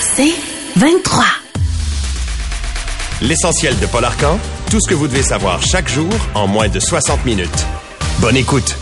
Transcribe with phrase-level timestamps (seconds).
[0.00, 0.34] C'est
[0.76, 1.24] 23.
[3.22, 4.38] L'essentiel de Paul Arcan,
[4.70, 7.66] tout ce que vous devez savoir chaque jour en moins de 60 minutes.
[8.20, 8.76] Bonne écoute.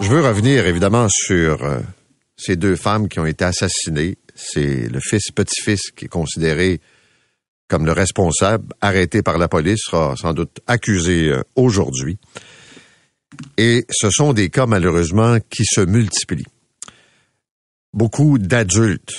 [0.00, 1.78] Je veux revenir évidemment sur euh,
[2.36, 4.18] ces deux femmes qui ont été assassinées.
[4.34, 6.80] C'est le fils petit-fils qui est considéré
[7.68, 12.18] comme le responsable, arrêté par la police, sera sans doute accusé euh, aujourd'hui.
[13.56, 16.46] Et ce sont des cas malheureusement qui se multiplient.
[17.92, 19.14] Beaucoup d'adultes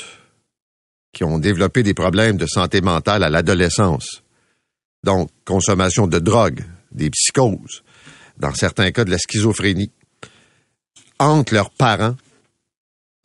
[1.12, 4.24] qui ont développé des problèmes de santé mentale à l'adolescence,
[5.04, 7.84] donc consommation de drogue, des psychoses,
[8.38, 9.92] dans certains cas de la schizophrénie,
[11.20, 12.16] hantent leurs parents,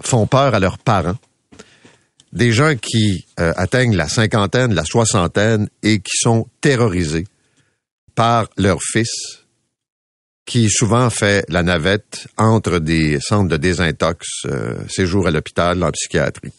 [0.03, 1.19] font peur à leurs parents,
[2.33, 7.27] des gens qui euh, atteignent la cinquantaine, la soixantaine et qui sont terrorisés
[8.15, 9.44] par leur fils,
[10.47, 15.91] qui souvent fait la navette entre des centres de désintox, euh, séjour à l'hôpital, en
[15.91, 16.53] psychiatrie.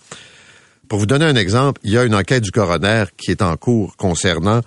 [0.88, 3.56] Pour vous donner un exemple, il y a une enquête du coroner qui est en
[3.58, 4.62] cours concernant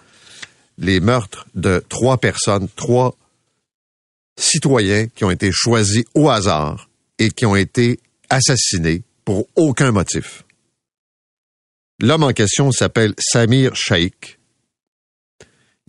[0.79, 3.17] les meurtres de trois personnes, trois
[4.39, 7.99] citoyens qui ont été choisis au hasard et qui ont été
[8.31, 10.45] assassinés pour aucun motif.
[12.01, 14.39] L'homme en question s'appelle Samir Sheikh.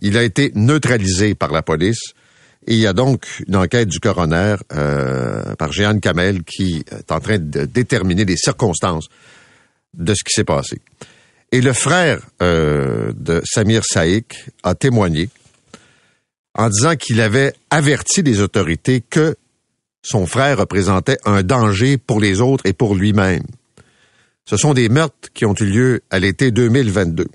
[0.00, 2.14] Il a été neutralisé par la police
[2.66, 7.20] il y a donc une enquête du coroner euh, par Jeanne Kamel qui est en
[7.20, 9.08] train de déterminer les circonstances
[9.94, 10.80] de ce qui s'est passé.
[11.52, 15.30] Et le frère euh, de Samir Saïk a témoigné
[16.54, 19.36] en disant qu'il avait averti les autorités que
[20.02, 23.44] son frère représentait un danger pour les autres et pour lui-même.
[24.44, 27.26] Ce sont des meurtres qui ont eu lieu à l'été 2022.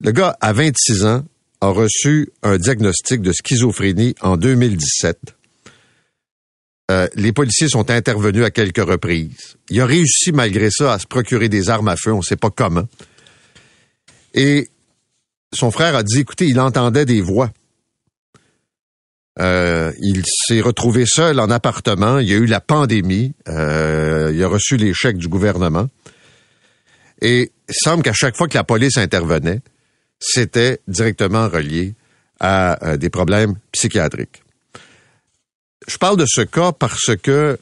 [0.00, 1.24] Le gars, à 26 ans,
[1.60, 5.18] a reçu un diagnostic de schizophrénie en 2017.
[6.90, 9.56] Euh, les policiers sont intervenus à quelques reprises.
[9.68, 12.36] Il a réussi malgré ça à se procurer des armes à feu, on ne sait
[12.36, 12.88] pas comment.
[14.34, 14.68] Et
[15.52, 17.50] son frère a dit, écoutez, il entendait des voix.
[19.40, 22.18] Euh, il s'est retrouvé seul en appartement.
[22.18, 23.34] Il y a eu la pandémie.
[23.48, 25.88] Euh, il a reçu les chèques du gouvernement.
[27.20, 29.60] Et il semble qu'à chaque fois que la police intervenait,
[30.18, 31.94] c'était directement relié
[32.40, 34.42] à euh, des problèmes psychiatriques.
[35.86, 37.58] Je parle de ce cas parce que,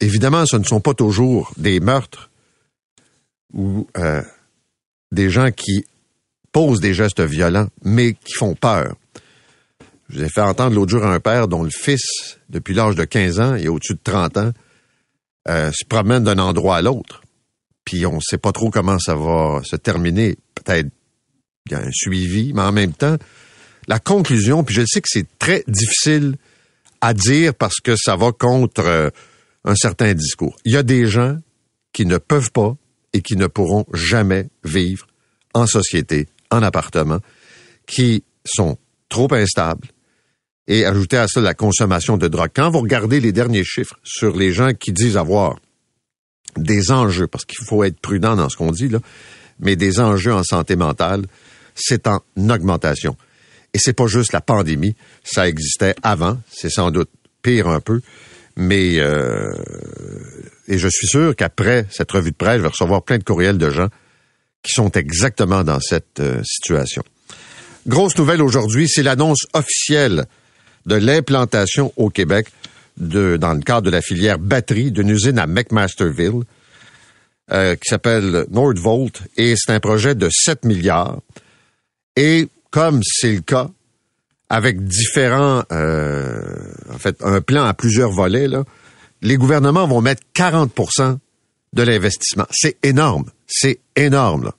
[0.00, 2.30] évidemment, ce ne sont pas toujours des meurtres
[3.52, 3.86] ou
[5.12, 5.86] des gens qui
[6.52, 8.96] posent des gestes violents, mais qui font peur.
[10.08, 13.04] Je vous ai fait entendre l'autre jour un père dont le fils, depuis l'âge de
[13.04, 14.52] 15 ans et au-dessus de 30 ans,
[15.48, 17.22] euh, se promène d'un endroit à l'autre.
[17.84, 20.36] Puis on ne sait pas trop comment ça va se terminer.
[20.54, 20.88] Peut-être
[21.66, 23.16] il y a un suivi, mais en même temps,
[23.88, 26.36] la conclusion, puis je sais que c'est très difficile
[27.00, 29.10] à dire parce que ça va contre euh,
[29.64, 30.56] un certain discours.
[30.64, 31.38] Il y a des gens
[31.92, 32.76] qui ne peuvent pas
[33.14, 35.06] et qui ne pourront jamais vivre
[35.54, 37.20] en société, en appartement,
[37.86, 38.76] qui sont
[39.08, 39.88] trop instables,
[40.66, 42.50] et ajouter à ça la consommation de drogue.
[42.54, 45.56] Quand vous regardez les derniers chiffres sur les gens qui disent avoir
[46.56, 48.98] des enjeux, parce qu'il faut être prudent dans ce qu'on dit, là,
[49.60, 51.24] mais des enjeux en santé mentale,
[51.74, 53.16] c'est en augmentation.
[53.72, 57.10] Et c'est pas juste la pandémie, ça existait avant, c'est sans doute
[57.42, 58.00] pire un peu,
[58.56, 59.52] mais euh,
[60.68, 63.58] et je suis sûr qu'après cette revue de presse, je vais recevoir plein de courriels
[63.58, 63.88] de gens
[64.62, 67.02] qui sont exactement dans cette euh, situation.
[67.86, 70.24] Grosse nouvelle aujourd'hui, c'est l'annonce officielle
[70.86, 72.46] de l'implantation au Québec
[72.96, 76.42] de, dans le cadre de la filière batterie d'une usine à McMasterville
[77.52, 81.20] euh, qui s'appelle Nordvolt et c'est un projet de 7 milliards.
[82.16, 83.68] Et comme c'est le cas
[84.48, 86.42] avec différents, euh,
[86.92, 88.64] en fait, un plan à plusieurs volets, là,
[89.22, 91.18] les gouvernements vont mettre 40%
[91.72, 92.46] de l'investissement.
[92.50, 93.30] C'est énorme.
[93.46, 94.44] C'est énorme.
[94.44, 94.54] Là.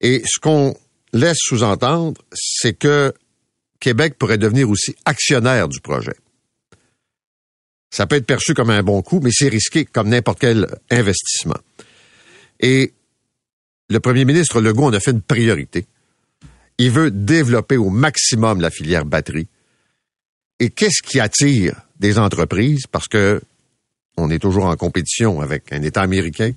[0.00, 0.76] Et ce qu'on
[1.12, 3.12] laisse sous-entendre, c'est que
[3.80, 6.16] Québec pourrait devenir aussi actionnaire du projet.
[7.90, 11.58] Ça peut être perçu comme un bon coup, mais c'est risqué comme n'importe quel investissement.
[12.60, 12.92] Et
[13.88, 15.86] le premier ministre Legault en a fait une priorité.
[16.78, 19.48] Il veut développer au maximum la filière batterie.
[20.58, 22.86] Et qu'est-ce qui attire des entreprises?
[22.86, 23.40] Parce que
[24.16, 26.52] on est toujours en compétition avec un État américain,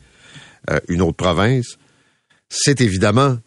[0.70, 1.78] euh, une autre province.
[2.50, 3.38] C'est évidemment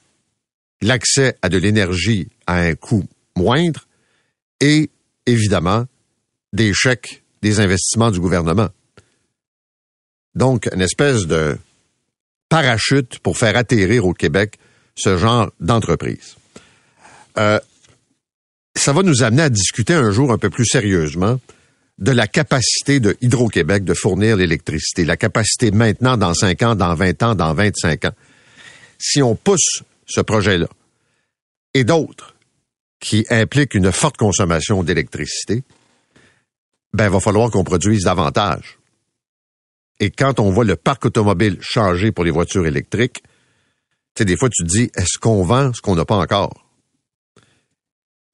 [0.83, 3.05] l'accès à de l'énergie à un coût
[3.37, 3.87] moindre
[4.61, 4.91] et
[5.27, 5.87] évidemment
[6.53, 8.69] des chèques des investissements du gouvernement.
[10.35, 11.59] Donc, une espèce de
[12.49, 14.59] parachute pour faire atterrir au Québec
[14.95, 16.37] ce genre d'entreprise.
[17.39, 17.59] Euh,
[18.77, 21.39] ça va nous amener à discuter un jour un peu plus sérieusement
[21.99, 26.95] de la capacité de Hydro-Québec de fournir l'électricité, la capacité maintenant dans 5 ans, dans
[26.95, 28.15] 20 ans, dans 25 ans.
[28.99, 30.69] Si on pousse ce projet-là
[31.75, 32.35] et d'autres
[32.99, 35.63] qui impliquent une forte consommation d'électricité,
[36.93, 38.79] ben, va falloir qu'on produise davantage.
[40.01, 43.23] Et quand on voit le parc automobile changer pour les voitures électriques,
[44.15, 46.67] tu sais, des fois, tu te dis, est-ce qu'on vend ce qu'on n'a pas encore?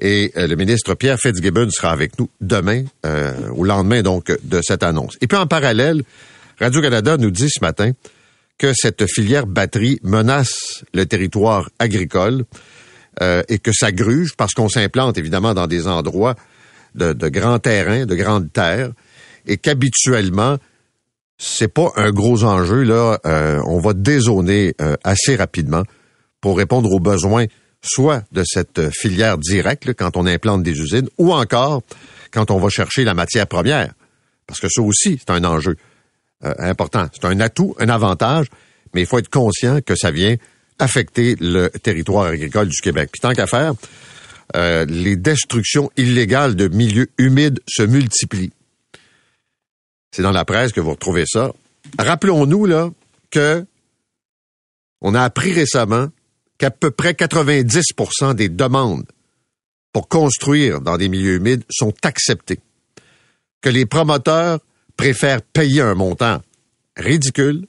[0.00, 4.60] Et euh, le ministre Pierre Fitzgibbon sera avec nous demain, euh, au lendemain donc de
[4.62, 5.16] cette annonce.
[5.20, 6.02] Et puis en parallèle,
[6.60, 7.92] Radio-Canada nous dit ce matin
[8.58, 12.44] que cette filière batterie menace le territoire agricole
[13.22, 16.36] euh, et que ça gruge parce qu'on s'implante évidemment dans des endroits
[16.94, 18.90] de, de grands terrains, de grandes terres,
[19.46, 20.58] et qu'habituellement,
[21.38, 22.82] c'est pas un gros enjeu.
[22.82, 23.18] Là,
[23.66, 24.74] on va dézoner
[25.04, 25.84] assez rapidement
[26.40, 27.46] pour répondre aux besoins
[27.82, 31.82] soit de cette filière directe quand on implante des usines, ou encore
[32.30, 33.92] quand on va chercher la matière première.
[34.46, 35.76] Parce que ça aussi, c'est un enjeu
[36.44, 37.08] euh, important.
[37.12, 38.46] C'est un atout, un avantage,
[38.94, 40.36] mais il faut être conscient que ça vient
[40.78, 43.10] affecter le territoire agricole du Québec.
[43.12, 43.74] Puis tant qu'à faire,
[44.56, 48.52] euh, les destructions illégales de milieux humides se multiplient.
[50.12, 51.52] C'est dans la presse que vous retrouvez ça.
[51.98, 52.90] Rappelons-nous là
[53.30, 53.64] que
[55.00, 56.08] on a appris récemment
[56.58, 59.06] qu'à peu près 90% des demandes
[59.92, 62.60] pour construire dans des milieux humides sont acceptées,
[63.60, 64.60] que les promoteurs
[64.96, 66.42] préfèrent payer un montant
[66.96, 67.66] ridicule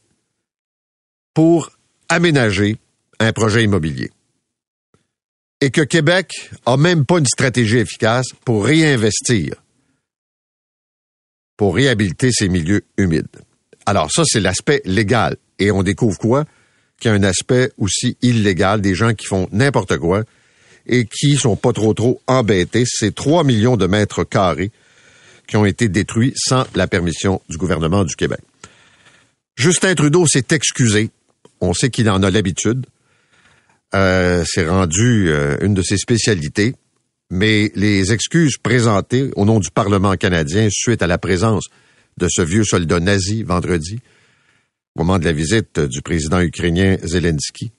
[1.34, 1.72] pour
[2.10, 2.78] aménager
[3.20, 4.12] un projet immobilier.
[5.62, 9.62] Et que Québec a même pas une stratégie efficace pour réinvestir,
[11.58, 13.28] pour réhabiliter ces milieux humides.
[13.86, 15.36] Alors ça, c'est l'aspect légal.
[15.60, 16.46] Et on découvre quoi?
[17.00, 20.24] Qu'il y a un aspect aussi illégal, des gens qui font n'importe quoi
[20.86, 22.84] et qui sont pas trop trop embêtés.
[22.86, 24.72] C'est 3 millions de mètres carrés
[25.48, 28.40] qui ont été détruits sans la permission du gouvernement du Québec.
[29.56, 31.10] Justin Trudeau s'est excusé.
[31.62, 32.86] On sait qu'il en a l'habitude.
[33.96, 36.76] Euh, c'est rendu euh, une de ses spécialités.
[37.32, 41.66] Mais les excuses présentées au nom du Parlement canadien suite à la présence
[42.18, 44.00] de ce vieux soldat nazi vendredi
[44.96, 47.72] au moment de la visite du président ukrainien Zelensky,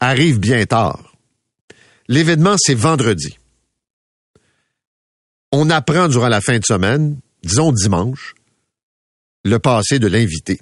[0.00, 1.14] arrive bien tard.
[2.08, 3.38] L'événement, c'est vendredi.
[5.52, 8.34] On apprend durant la fin de semaine, disons dimanche,
[9.44, 10.60] le passé de l'invité.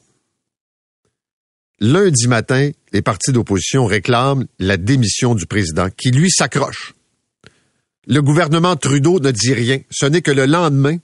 [1.81, 6.93] Lundi matin, les partis d'opposition réclament la démission du président, qui lui s'accroche.
[8.07, 9.81] Le gouvernement Trudeau ne dit rien.
[9.91, 10.99] Ce n'est que le lendemain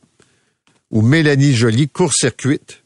[0.90, 2.82] où Mélanie Joly court-circuite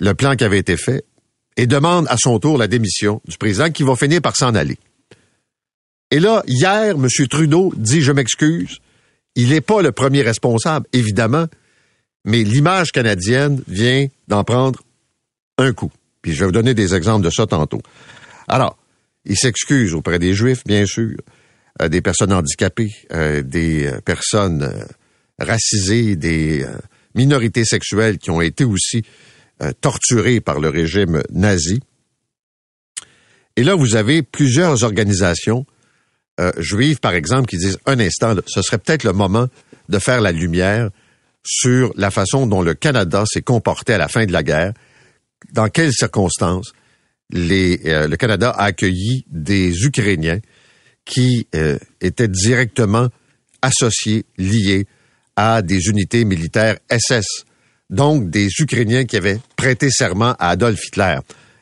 [0.00, 1.04] le plan qui avait été fait
[1.56, 4.78] et demande à son tour la démission du président qui va finir par s'en aller.
[6.10, 7.06] Et là, hier, M.
[7.28, 8.78] Trudeau dit je m'excuse.
[9.36, 11.46] Il n'est pas le premier responsable, évidemment,
[12.24, 14.82] mais l'image canadienne vient d'en prendre
[15.58, 15.92] un coup.
[16.22, 17.80] Puis je vais vous donner des exemples de ça tantôt.
[18.48, 18.76] Alors,
[19.24, 21.16] il s'excuse auprès des Juifs, bien sûr,
[21.80, 24.68] euh, des personnes handicapées, euh, des euh, personnes
[25.38, 26.66] racisées, des
[27.14, 29.02] minorités sexuelles qui ont été aussi
[29.62, 31.80] euh, torturés par le régime nazi.
[33.56, 35.66] Et là, vous avez plusieurs organisations
[36.40, 39.48] euh, juives, par exemple, qui disent un instant, ce serait peut-être le moment
[39.90, 40.88] de faire la lumière
[41.44, 44.72] sur la façon dont le Canada s'est comporté à la fin de la guerre,
[45.52, 46.72] dans quelles circonstances
[47.34, 50.40] euh, le Canada a accueilli des Ukrainiens
[51.04, 51.46] qui
[52.00, 53.08] étaient directement
[53.62, 54.86] associés, liés
[55.36, 57.44] à des unités militaires SS
[57.90, 61.18] donc des Ukrainiens qui avaient prêté serment à Adolf Hitler.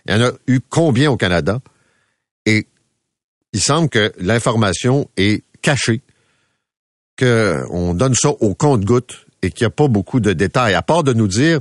[0.07, 1.61] Il y en a eu combien au Canada?
[2.47, 2.67] Et
[3.53, 6.03] il semble que l'information est cachée,
[7.19, 11.03] qu'on donne ça au compte-goutte et qu'il n'y a pas beaucoup de détails, à part
[11.03, 11.61] de nous dire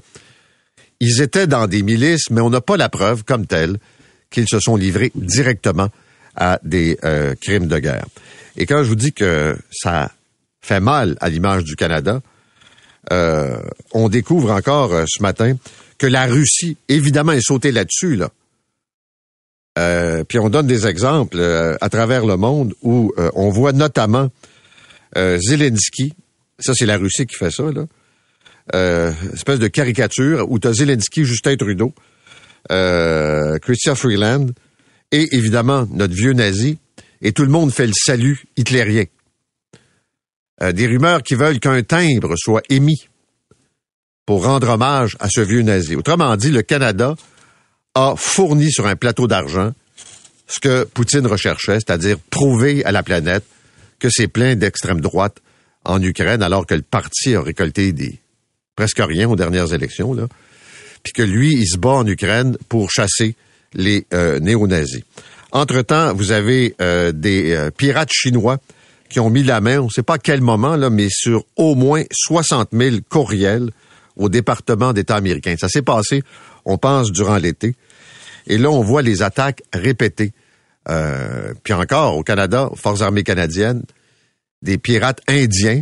[1.00, 3.78] ils étaient dans des milices, mais on n'a pas la preuve comme telle
[4.30, 5.90] qu'ils se sont livrés directement
[6.36, 8.06] à des euh, crimes de guerre.
[8.58, 10.12] Et quand je vous dis que ça
[10.62, 12.22] fait mal à l'image du Canada,
[13.12, 13.62] euh,
[13.94, 15.56] on découvre encore euh, ce matin
[15.98, 18.30] que la Russie, évidemment, est sautée là-dessus, là.
[19.80, 21.40] Euh, puis on donne des exemples
[21.80, 24.32] à travers le monde où on voit notamment
[25.16, 26.16] Zelensky,
[26.58, 31.58] ça c'est la Russie qui fait ça, là, espèce de caricature où tu Zelensky, Justin
[31.58, 31.94] Trudeau,
[33.62, 34.48] Christian Freeland
[35.12, 36.80] et évidemment notre vieux nazi,
[37.22, 39.06] et tout le monde fait le salut hitlérien.
[40.62, 43.08] Euh, des rumeurs qui veulent qu'un timbre soit émis
[44.26, 45.96] pour rendre hommage à ce vieux nazi.
[45.96, 47.16] Autrement dit, le Canada
[47.94, 49.74] a fourni sur un plateau d'argent
[50.48, 53.44] ce que Poutine recherchait, c'est-à-dire prouver à la planète
[54.00, 55.38] que c'est plein d'extrême droite
[55.84, 58.20] en Ukraine, alors que le parti a récolté des
[58.76, 60.28] presque rien aux dernières élections, là,
[61.04, 63.36] puis que lui, il se bat en Ukraine pour chasser
[63.74, 65.04] les euh, néo-nazis.
[65.52, 68.60] Entre-temps, vous avez euh, des pirates chinois
[69.10, 71.46] qui ont mis la main, on ne sait pas à quel moment, là, mais sur
[71.56, 73.72] au moins 60 000 courriels
[74.16, 75.56] au département d'État américain.
[75.60, 76.24] Ça s'est passé,
[76.66, 77.76] on pense, durant l'été.
[78.48, 80.34] Et là, on voit les attaques répétées.
[81.64, 83.84] puis encore, au Canada, aux Forces armées canadiennes,
[84.62, 85.82] des pirates indiens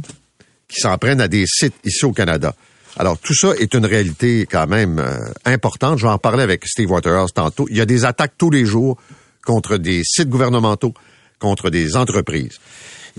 [0.67, 2.55] qui s'en prennent à des sites ici au Canada.
[2.98, 6.00] Alors, tout ça est une réalité quand même euh, importante.
[6.00, 7.67] Je vais en parler avec Steve Waterhouse tantôt.
[7.70, 8.98] Il y a des attaques tous les jours
[9.46, 10.94] contre des sites gouvernementaux,
[11.39, 12.58] contre des entreprises.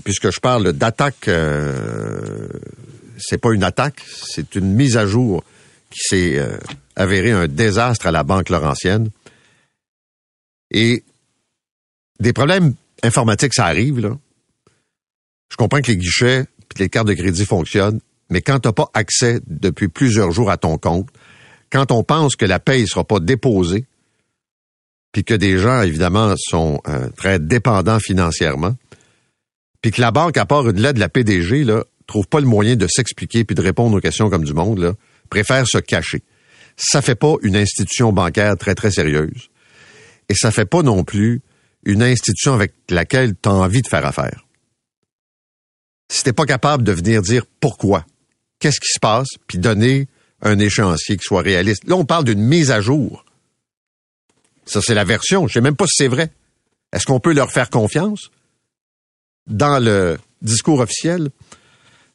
[0.03, 2.47] Puisque je parle d'attaque, euh,
[3.17, 5.43] c'est pas une attaque, c'est une mise à jour
[5.89, 6.57] qui s'est euh,
[6.95, 9.09] avérée un désastre à la Banque Laurentienne.
[10.71, 11.03] Et
[12.19, 12.73] des problèmes
[13.03, 14.17] informatiques, ça arrive, là.
[15.49, 18.73] Je comprends que les guichets et les cartes de crédit fonctionnent, mais quand tu n'as
[18.73, 21.07] pas accès depuis plusieurs jours à ton compte,
[21.71, 23.85] quand on pense que la paye ne sera pas déposée,
[25.11, 28.75] puis que des gens, évidemment, sont euh, très dépendants financièrement,
[29.81, 32.47] puis que la banque, à part une lettre de la PDG, là, trouve pas le
[32.47, 34.93] moyen de s'expliquer puis de répondre aux questions comme du monde, là,
[35.29, 36.23] préfère se cacher.
[36.77, 39.49] Ça fait pas une institution bancaire très, très sérieuse.
[40.29, 41.41] Et ça fait pas non plus
[41.85, 44.45] une institution avec laquelle tu as envie de faire affaire.
[46.09, 48.05] Si t'es pas capable de venir dire pourquoi,
[48.59, 50.07] qu'est-ce qui se passe, puis donner
[50.41, 51.87] un échéancier qui soit réaliste.
[51.87, 53.25] Là, on parle d'une mise à jour.
[54.65, 55.47] Ça, c'est la version.
[55.47, 56.29] Je sais même pas si c'est vrai.
[56.93, 58.29] Est-ce qu'on peut leur faire confiance?
[59.47, 61.29] Dans le discours officiel,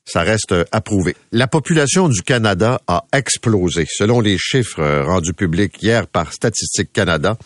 [0.04, 1.16] ça reste approuvé.
[1.30, 7.38] La population du Canada a explosé, selon les chiffres rendus publics hier par Statistique Canada.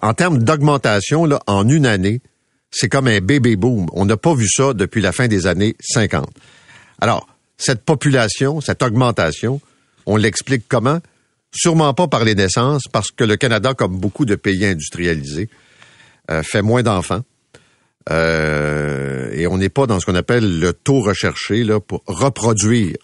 [0.00, 2.20] En termes d'augmentation, là, en une année,
[2.70, 3.88] c'est comme un bébé boom.
[3.92, 6.28] On n'a pas vu ça depuis la fin des années 50.
[7.00, 9.60] Alors, cette population, cette augmentation,
[10.06, 11.00] on l'explique comment?
[11.50, 15.48] Sûrement pas par les naissances, parce que le Canada, comme beaucoup de pays industrialisés,
[16.30, 17.22] euh, fait moins d'enfants.
[18.10, 22.96] Euh, et on n'est pas dans ce qu'on appelle le taux recherché pour reproduire.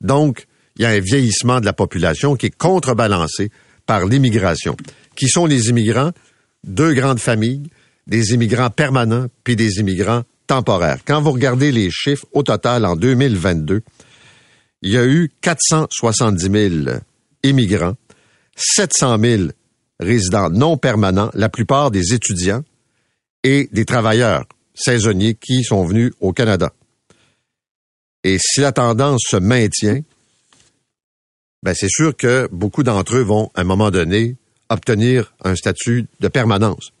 [0.00, 3.50] Donc, il y a un vieillissement de la population qui est contrebalancé
[3.86, 4.76] par l'immigration.
[5.16, 6.12] Qui sont les immigrants?
[6.64, 7.62] Deux grandes familles,
[8.06, 10.98] des immigrants permanents puis des immigrants temporaires.
[11.06, 13.82] Quand vous regardez les chiffres, au total, en 2022,
[14.82, 16.50] il y a eu 470
[16.86, 16.96] 000
[17.42, 17.94] immigrants,
[18.56, 19.42] 700 000
[20.00, 22.62] résidents non permanents, la plupart des étudiants
[23.44, 24.44] et des travailleurs
[24.74, 26.72] saisonniers qui sont venus au Canada.
[28.24, 30.00] Et si la tendance se maintient,
[31.62, 34.36] ben c'est sûr que beaucoup d'entre eux vont, à un moment donné,
[34.68, 36.92] obtenir un statut de permanence.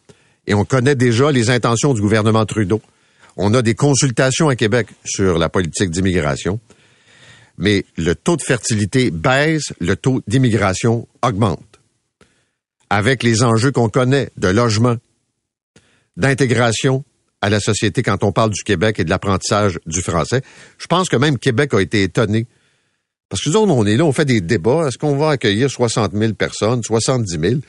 [0.46, 2.80] Et on connaît déjà les intentions du gouvernement Trudeau.
[3.36, 6.58] On a des consultations à Québec sur la politique d'immigration
[7.60, 11.78] mais le taux de fertilité baisse, le taux d'immigration augmente.
[12.88, 14.96] Avec les enjeux qu'on connaît de logement,
[16.20, 17.04] d'intégration
[17.40, 20.42] à la société quand on parle du Québec et de l'apprentissage du français,
[20.78, 22.46] je pense que même Québec a été étonné.
[23.28, 24.86] Parce que nous, on est là, on fait des débats.
[24.88, 27.60] Est-ce qu'on va accueillir 60 000 personnes, 70 000?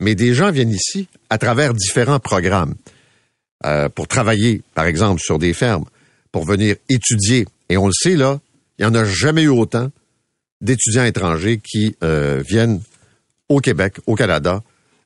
[0.00, 2.74] Mais des gens viennent ici à travers différents programmes
[3.66, 5.84] euh, pour travailler, par exemple, sur des fermes,
[6.32, 7.46] pour venir étudier.
[7.68, 8.40] Et on le sait, là,
[8.78, 9.90] il n'y en a jamais eu autant
[10.60, 12.80] d'étudiants étrangers qui euh, viennent
[13.48, 14.62] au Québec, au Canada,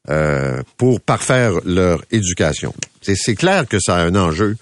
[0.09, 2.75] euh, pour parfaire leur éducation.
[3.03, 4.57] C'est clair que ça a un enjeu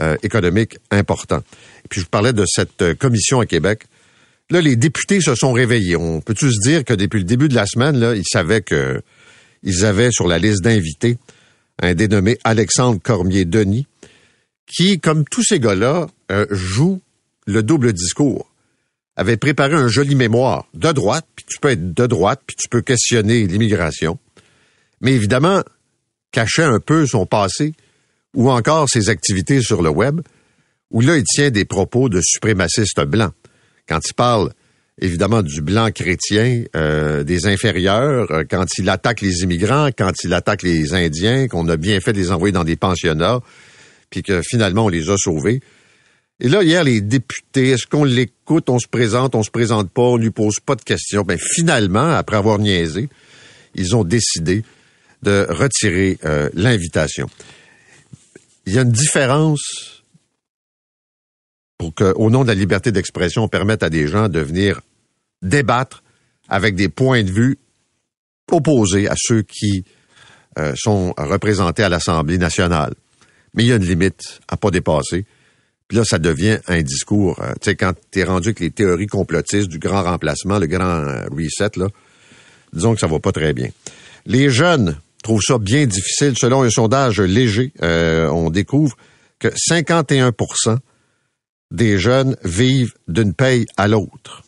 [0.00, 1.42] euh, économique important.
[1.88, 3.84] Puis je parlais de cette commission à Québec.
[4.50, 5.96] Là, les députés se sont réveillés.
[5.96, 9.02] On peut-tu dire que depuis le début de la semaine, là, ils savaient que
[9.62, 11.18] ils avaient sur la liste d'invités
[11.82, 13.86] un dénommé Alexandre Cormier-Denis,
[14.66, 16.06] qui, comme tous ces gars-là,
[16.50, 17.02] joue
[17.46, 18.50] le double discours,
[19.16, 22.68] avait préparé un joli mémoire de droite, puis tu peux être de droite, puis tu
[22.68, 24.18] peux questionner l'immigration,
[25.00, 25.62] mais évidemment
[26.32, 27.74] cachait un peu son passé
[28.34, 30.20] ou encore ses activités sur le web,
[30.90, 33.32] où là il tient des propos de suprémacistes blancs.
[33.88, 34.52] Quand il parle
[35.00, 40.32] évidemment du blanc chrétien, euh, des inférieurs, euh, quand il attaque les immigrants, quand il
[40.32, 43.40] attaque les Indiens, qu'on a bien fait de les envoyer dans des pensionnats,
[44.10, 45.60] puis que finalement on les a sauvés.
[46.38, 50.02] Et là, hier, les députés, est-ce qu'on l'écoute, on se présente, on se présente pas,
[50.02, 51.22] on lui pose pas de questions?
[51.22, 53.08] Ben, finalement, après avoir niaisé,
[53.74, 54.62] ils ont décidé
[55.22, 57.28] de retirer euh, l'invitation.
[58.66, 60.04] Il y a une différence
[61.78, 64.80] pour que, au nom de la liberté d'expression, on permette à des gens de venir
[65.42, 66.02] débattre
[66.48, 67.58] avec des points de vue
[68.50, 69.84] opposés à ceux qui
[70.58, 72.94] euh, sont représentés à l'Assemblée nationale.
[73.54, 75.26] Mais il y a une limite à pas dépasser
[75.88, 77.40] Puis là, ça devient un discours.
[77.40, 81.04] Euh, tu sais, quand t'es rendu avec les théories complotistes du grand remplacement, le grand
[81.30, 81.88] reset, là,
[82.72, 83.68] disons que ça va pas très bien.
[84.24, 86.34] Les jeunes trouvent ça bien difficile.
[86.38, 88.96] Selon un sondage léger, euh, on découvre
[89.38, 90.78] que 51%
[91.70, 94.44] des jeunes vivent d'une paye à l'autre.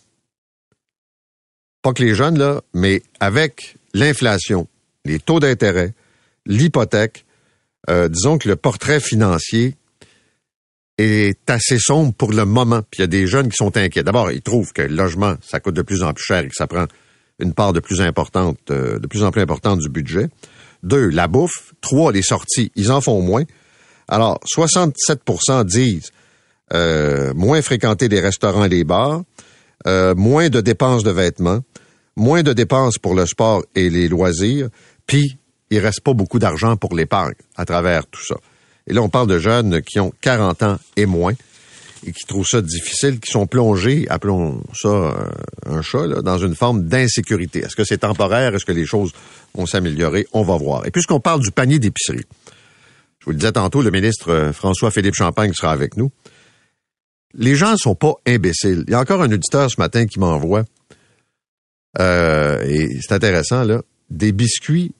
[1.83, 4.69] Pas que les jeunes, là, mais avec l'inflation,
[5.05, 5.95] les taux d'intérêt,
[6.47, 7.25] l'hypothèque,
[7.89, 9.75] disons que le portrait financier
[10.99, 12.83] est assez sombre pour le moment.
[12.83, 14.03] Puis il y a des jeunes qui sont inquiets.
[14.03, 16.55] D'abord, ils trouvent que le logement, ça coûte de plus en plus cher et que
[16.55, 16.87] ça prend
[17.39, 20.29] une part de plus importante, euh, de plus en plus importante du budget.
[20.83, 21.73] Deux, la bouffe.
[21.81, 22.73] Trois, les sorties.
[22.77, 23.45] Ils en font moins.
[24.09, 26.11] Alors, 67% disent
[26.73, 29.23] euh, moins fréquenter les restaurants et les bars,
[29.87, 31.61] euh, moins de dépenses de vêtements,
[32.17, 34.69] moins de dépenses pour le sport et les loisirs,
[35.07, 35.39] puis
[35.71, 38.37] il reste pas beaucoup d'argent pour l'épargne à travers tout ça.
[38.87, 41.35] Et là, on parle de jeunes qui ont 40 ans et moins
[42.07, 45.13] et qui trouvent ça difficile, qui sont plongés, appelons ça euh,
[45.67, 47.61] un chat, dans une forme d'insécurité.
[47.61, 48.55] Est-ce que c'est temporaire?
[48.55, 49.13] Est-ce que les choses
[49.55, 50.27] vont s'améliorer?
[50.33, 50.87] On va voir.
[50.87, 52.25] Et puisqu'on parle du panier d'épicerie,
[53.19, 56.11] je vous le disais tantôt, le ministre euh, François-Philippe Champagne sera avec nous.
[57.35, 58.85] Les gens ne sont pas imbéciles.
[58.87, 60.65] Il y a encore un auditeur ce matin qui m'envoie,
[61.99, 64.95] euh, et c'est intéressant, là, des biscuits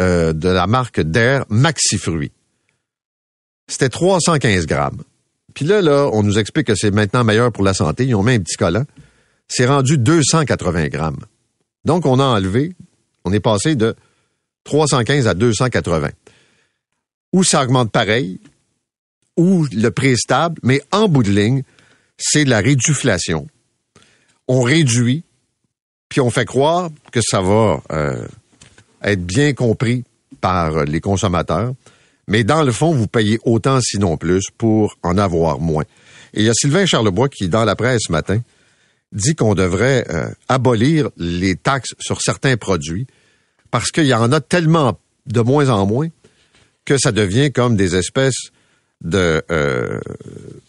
[0.00, 2.32] de la marque Dare Maxi Fruits
[3.72, 5.02] c'était 315 grammes.
[5.54, 8.06] Puis là, là, on nous explique que c'est maintenant meilleur pour la santé.
[8.06, 8.84] Ils ont mis un petit collant.
[9.48, 11.24] C'est rendu 280 grammes.
[11.84, 12.74] Donc, on a enlevé,
[13.24, 13.94] on est passé de
[14.64, 16.10] 315 à 280.
[17.32, 18.40] Ou ça augmente pareil,
[19.36, 21.62] ou le prix est stable, mais en bout de ligne,
[22.18, 23.46] c'est la réduflation.
[24.48, 25.24] On réduit,
[26.08, 28.26] puis on fait croire que ça va euh,
[29.02, 30.04] être bien compris
[30.40, 31.74] par les consommateurs.
[32.28, 35.84] Mais dans le fond, vous payez autant, sinon plus, pour en avoir moins.
[36.34, 38.40] Et il y a Sylvain Charlebois qui, dans la presse ce matin,
[39.12, 43.06] dit qu'on devrait euh, abolir les taxes sur certains produits
[43.70, 46.08] parce qu'il y en a tellement de moins en moins
[46.84, 48.50] que ça devient comme des espèces
[49.02, 50.00] de euh,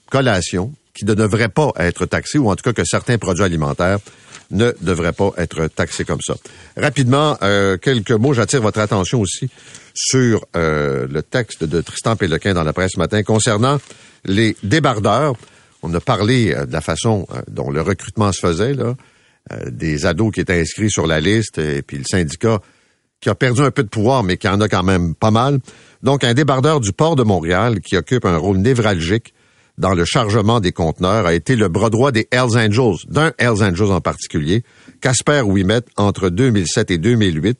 [0.09, 3.99] collations qui ne devraient pas être taxées, ou en tout cas que certains produits alimentaires
[4.51, 6.35] ne devraient pas être taxés comme ça.
[6.77, 9.49] Rapidement, euh, quelques mots, j'attire votre attention aussi
[9.93, 13.79] sur euh, le texte de Tristan Péloquin dans la presse ce matin concernant
[14.25, 15.35] les débardeurs.
[15.81, 18.75] On a parlé euh, de la façon dont le recrutement se faisait,
[19.67, 22.59] des ados qui étaient inscrits sur la liste, et puis le syndicat
[23.19, 25.59] qui a perdu un peu de pouvoir, mais qui en a quand même pas mal.
[26.01, 29.33] Donc, un débardeur du port de Montréal qui occupe un rôle névralgique
[29.77, 33.63] dans le chargement des conteneurs a été le bras droit des Hells Angels, d'un Hells
[33.63, 34.63] Angels en particulier,
[35.01, 37.59] Casper Ouimet, entre 2007 et 2008.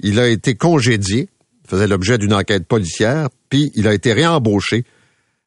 [0.00, 1.28] Il a été congédié,
[1.68, 4.84] faisait l'objet d'une enquête policière, puis il a été réembauché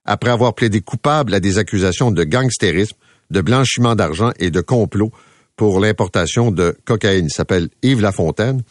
[0.06, 2.96] après avoir plaidé coupable à des accusations de gangstérisme,
[3.30, 5.12] de blanchiment d'argent et de complot
[5.58, 7.26] pour l'importation de cocaïne.
[7.26, 8.62] Il s'appelle Yves Lafontaine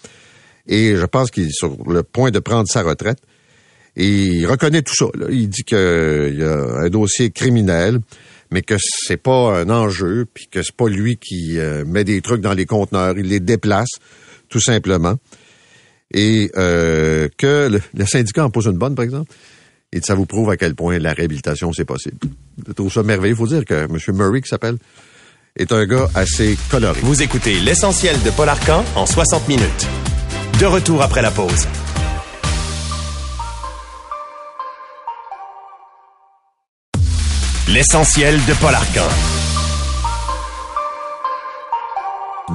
[0.67, 3.19] et je pense qu'il est sur le point de prendre sa retraite.
[3.97, 5.07] Il reconnaît tout ça.
[5.31, 8.01] Il dit qu'il y a un dossier criminel,
[8.51, 12.21] mais que c'est pas un enjeu, puis que c'est pas lui qui euh, met des
[12.21, 13.89] trucs dans les conteneurs, il les déplace
[14.49, 15.15] tout simplement.
[16.15, 19.33] Et euh, que le, syndicat en pose une bonne, par exemple.
[19.93, 22.19] Et ça vous prouve à quel point la réhabilitation, c'est possible.
[22.67, 23.35] Je trouve ça merveilleux.
[23.35, 23.99] Il faut dire que M.
[24.15, 24.77] Murray, qui s'appelle,
[25.57, 27.01] est un gars assez coloré.
[27.03, 29.87] Vous écoutez l'essentiel de Paul Arcan en 60 minutes.
[30.61, 31.67] De retour après la pause.
[37.68, 39.09] L'essentiel de Paul Arcan.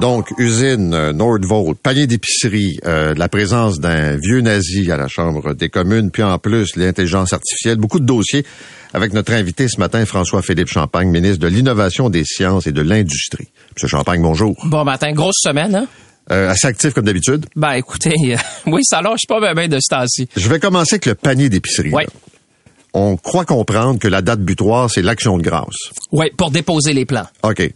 [0.00, 5.52] Donc, usine euh, Nordvolt, panier d'épicerie, euh, la présence d'un vieux nazi à la Chambre
[5.52, 8.46] des communes, puis en plus l'intelligence artificielle, beaucoup de dossiers
[8.94, 13.48] avec notre invité ce matin, François-Philippe Champagne, ministre de l'Innovation des sciences et de l'Industrie.
[13.76, 14.56] Monsieur Champagne, bonjour.
[14.64, 15.86] Bon matin, grosse semaine, hein?
[16.30, 17.44] Euh, assez actif comme d'habitude?
[17.54, 18.14] Ben écoutez,
[18.66, 20.26] oui, ça lâche pas bien de ce temps-ci.
[20.34, 21.90] Je vais commencer avec le panier d'épicerie.
[21.92, 22.04] Oui
[22.94, 25.90] on croit comprendre que la date butoir, c'est l'action de grâce.
[26.10, 27.26] Oui, pour déposer les plans.
[27.42, 27.72] OK.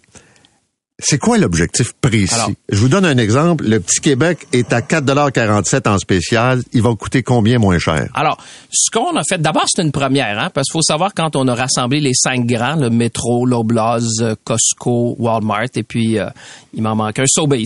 [0.98, 2.56] C'est quoi l'objectif précis?
[2.70, 3.64] je vous donne un exemple.
[3.68, 6.62] Le petit Québec est à 4,47 en spécial.
[6.72, 8.08] Il va coûter combien moins cher?
[8.14, 8.38] Alors,
[8.72, 11.48] ce qu'on a fait, d'abord, c'est une première, hein, parce qu'il faut savoir quand on
[11.48, 14.08] a rassemblé les cinq grands, le métro, l'Oblaz,
[14.42, 16.30] Costco, Walmart, et puis euh,
[16.72, 17.64] il m'en manque un, Sobeys.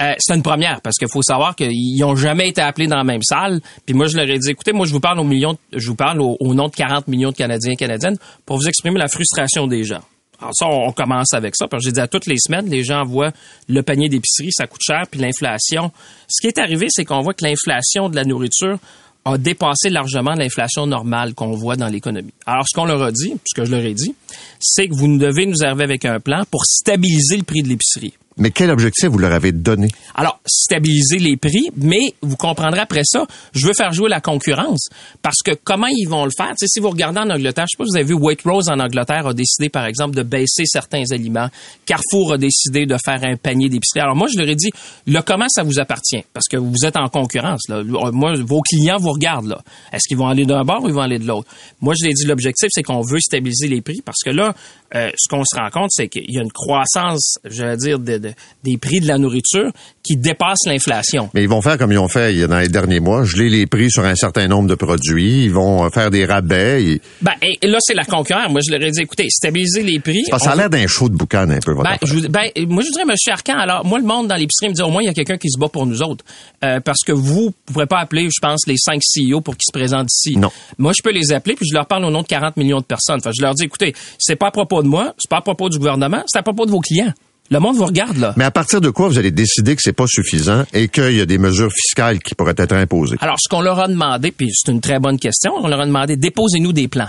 [0.00, 3.04] Euh, c'est une première, parce qu'il faut savoir qu'ils n'ont jamais été appelés dans la
[3.04, 3.60] même salle.
[3.84, 5.96] Puis moi, je leur ai dit, écoutez, moi, je vous parle au million, je vous
[5.96, 8.16] parle au, au nom de 40 millions de Canadiens et Canadiennes
[8.46, 10.00] pour vous exprimer la frustration des gens.
[10.40, 11.68] Alors ça, on commence avec ça.
[11.68, 13.32] Parce que j'ai dit à toutes les semaines, les gens voient
[13.68, 15.92] le panier d'épicerie, ça coûte cher, puis l'inflation.
[16.28, 18.78] Ce qui est arrivé, c'est qu'on voit que l'inflation de la nourriture
[19.24, 22.32] a dépassé largement l'inflation normale qu'on voit dans l'économie.
[22.46, 24.14] Alors, ce qu'on leur a dit, ce que je leur ai dit,
[24.58, 28.14] c'est que vous devez nous arriver avec un plan pour stabiliser le prix de l'épicerie.
[28.40, 29.88] Mais quel objectif vous leur avez donné?
[30.14, 34.88] Alors, stabiliser les prix, mais vous comprendrez après ça, je veux faire jouer la concurrence.
[35.20, 36.54] Parce que comment ils vont le faire?
[36.56, 39.26] Si vous regardez en Angleterre, je sais pas si vous avez vu, Waitrose en Angleterre
[39.26, 41.48] a décidé, par exemple, de baisser certains aliments.
[41.84, 44.00] Carrefour a décidé de faire un panier d'épicerie.
[44.00, 44.70] Alors moi, je leur ai dit,
[45.06, 46.24] le comment ça vous appartient?
[46.32, 47.68] Parce que vous êtes en concurrence.
[47.68, 47.82] Là.
[47.84, 49.48] Moi, vos clients vous regardent.
[49.48, 49.60] là.
[49.92, 51.48] Est-ce qu'ils vont aller d'un bord ou ils vont aller de l'autre?
[51.82, 54.54] Moi, je leur ai dit, l'objectif, c'est qu'on veut stabiliser les prix parce que là,
[54.94, 57.98] euh, ce qu'on se rend compte, c'est qu'il y a une croissance, je veux dire,
[57.98, 58.29] de,
[58.64, 59.70] des prix de la nourriture
[60.02, 61.30] qui dépasse l'inflation.
[61.34, 63.90] Mais ils vont faire comme ils ont fait dans les derniers mois, geler les prix
[63.90, 66.84] sur un certain nombre de produits, ils vont euh, faire des rabais.
[66.84, 67.00] Et...
[67.22, 68.50] Ben, et là, c'est la concurrence.
[68.50, 70.22] Moi, je leur ai dit, écoutez, stabiliser les prix.
[70.30, 72.82] Parce ça a l'air d'un show de boucan un peu, votre ben, je, ben, moi,
[72.82, 73.14] je dirais, M.
[73.30, 75.36] Arcan, alors, moi, le monde dans l'épicerie me dit, au moins, il y a quelqu'un
[75.36, 76.24] qui se bat pour nous autres.
[76.64, 79.66] Euh, parce que vous ne pourrez pas appeler, je pense, les cinq CEO pour qu'ils
[79.66, 80.36] se présentent ici.
[80.36, 80.50] Non.
[80.78, 82.84] Moi, je peux les appeler, puis je leur parle au nom de 40 millions de
[82.84, 83.18] personnes.
[83.18, 85.68] Enfin, je leur dis, écoutez, c'est pas à propos de moi, c'est pas à propos
[85.68, 87.12] du gouvernement, c'est à propos de vos clients.
[87.52, 88.32] Le monde vous regarde, là.
[88.36, 91.20] Mais à partir de quoi vous allez décider que c'est pas suffisant et qu'il y
[91.20, 93.16] a des mesures fiscales qui pourraient être imposées?
[93.20, 95.86] Alors, ce qu'on leur a demandé, puis c'est une très bonne question, on leur a
[95.86, 97.08] demandé, déposez-nous des plans.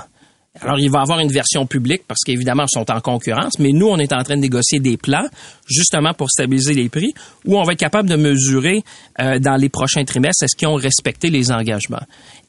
[0.59, 3.69] Alors, il va y avoir une version publique parce qu'évidemment, ils sont en concurrence, mais
[3.71, 5.27] nous, on est en train de négocier des plans
[5.69, 7.13] justement pour stabiliser les prix
[7.45, 8.83] où on va être capable de mesurer
[9.19, 12.01] euh, dans les prochains trimestres est-ce qu'ils ont respecté les engagements.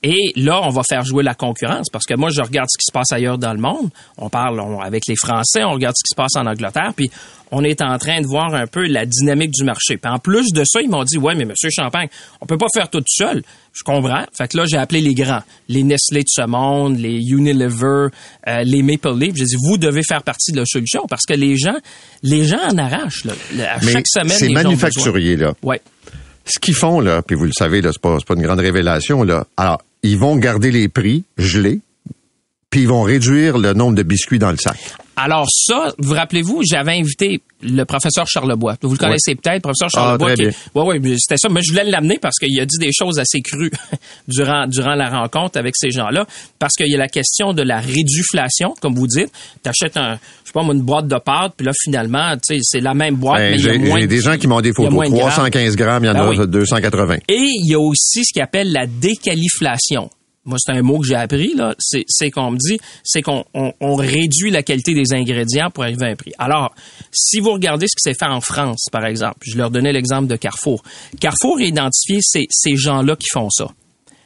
[0.03, 2.87] Et là, on va faire jouer la concurrence parce que moi, je regarde ce qui
[2.87, 3.89] se passe ailleurs dans le monde.
[4.19, 7.09] On parle avec les Français, on regarde ce qui se passe en Angleterre, puis
[7.53, 9.99] on est en train de voir un peu la dynamique du marché.
[9.99, 12.09] Puis en plus de ça, ils m'ont dit, ouais, mais Monsieur Champagne,
[12.41, 13.43] on peut pas faire tout seul.
[13.73, 14.25] Je comprends.
[14.37, 18.09] Fait que là, j'ai appelé les grands, les Nestlé de ce monde, les Unilever,
[18.49, 19.37] euh, les Maple Leaf.
[19.37, 21.77] J'ai dit, vous devez faire partie de la solution parce que les gens,
[22.23, 23.25] les gens en arrachent.
[23.25, 23.35] Là.
[23.69, 25.55] À mais chaque semaine, ces manufacturiers là.
[25.63, 25.81] Ouais.
[26.45, 29.23] Ce qu'ils font là, puis vous le savez là, c'est pas, pas une grande révélation
[29.23, 29.47] là.
[29.57, 31.81] Alors, ils vont garder les prix gelés,
[32.73, 34.77] puis ils vont réduire le nombre de biscuits dans le sac.
[35.15, 38.77] Alors ça, vous rappelez-vous, j'avais invité le professeur Charlebois.
[38.81, 40.35] Vous le connaissez peut-être, professeur Ah, Charlebois.
[40.35, 41.49] très qui- Ouais, ouais, c'était ça.
[41.51, 43.71] Mais je voulais l'amener parce qu'il a dit des choses assez crues
[44.27, 46.27] durant durant la rencontre avec ces gens-là.
[46.59, 49.31] Parce qu'il y a la question de la réduflation, comme vous dites.
[49.63, 52.81] T'achètes un, je sais pas une boîte de pâtes, puis là finalement, tu sais, c'est
[52.81, 54.01] la même boîte, Ben, mais il y a moins.
[54.01, 54.91] de- des gens qui m'ont des photos.
[54.91, 55.19] de grammes.
[55.31, 56.49] 315 grammes, il y en Ben a oui.
[56.49, 57.17] 280.
[57.29, 60.11] Et il y a aussi ce qu'on appelle la déqualiflation.
[60.45, 61.75] Moi, c'est un mot que j'ai appris, là.
[61.79, 66.07] C'est, qu'on me dit, c'est qu'on on, on réduit la qualité des ingrédients pour arriver
[66.07, 66.33] à un prix.
[66.37, 66.75] Alors,
[67.13, 70.27] si vous regardez ce qui s'est fait en France, par exemple, je leur donnais l'exemple
[70.27, 70.83] de Carrefour.
[71.21, 73.69] Carrefour a identifié ces, ces gens-là qui font ça.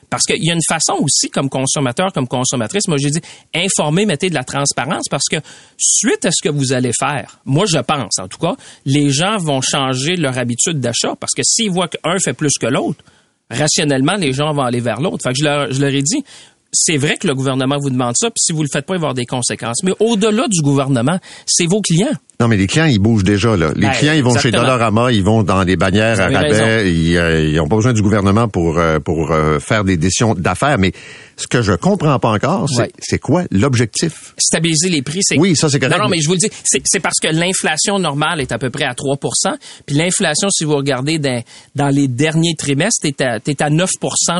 [0.08, 3.20] Parce qu'il y a une façon aussi, comme consommateur, comme consommatrice, moi j'ai dit,
[3.54, 5.36] informer, mettez de la transparence, parce que
[5.76, 9.36] suite à ce que vous allez faire, moi je pense en tout cas, les gens
[9.36, 13.02] vont changer leur habitude d'achat, parce que s'ils voient qu'un fait plus que l'autre,
[13.50, 15.22] rationnellement, les gens vont aller vers l'autre.
[15.22, 16.24] Fait que je leur, je leur ai dit,
[16.72, 18.98] c'est vrai que le gouvernement vous demande ça, puis si vous le faites pas, il
[18.98, 19.82] va y avoir des conconséquences.
[19.82, 22.14] Mais au-delà du gouvernement, c'est vos clients.
[22.38, 23.56] Non, mais les clients, ils bougent déjà.
[23.56, 23.70] Là.
[23.74, 24.50] Les Ben, clients, ils vont chez.
[24.50, 26.92] Dollarama, ils vont dans des bannières à rabais.
[26.92, 30.34] Ils euh, ils ont pas besoin du gouvernement pour euh, pour euh, faire des décisions
[30.34, 30.76] d'affaires.
[30.78, 30.92] Mais
[31.36, 32.90] ce que je comprends pas encore, c'est Ouais.
[32.98, 34.34] c'est quoi l'objectif?
[34.38, 35.96] stabiliser les prix, c'est Oui, ça, c'est correct.
[35.96, 38.58] Non, non, mais je vous le dis, c'est c'est parce que l'inflation normale est à
[38.58, 39.54] peu près à 3%
[39.86, 41.42] puis l'inflation, si vous regardez dans,
[41.74, 43.86] dans les derniers trimestres, t'es à, t'es à 9%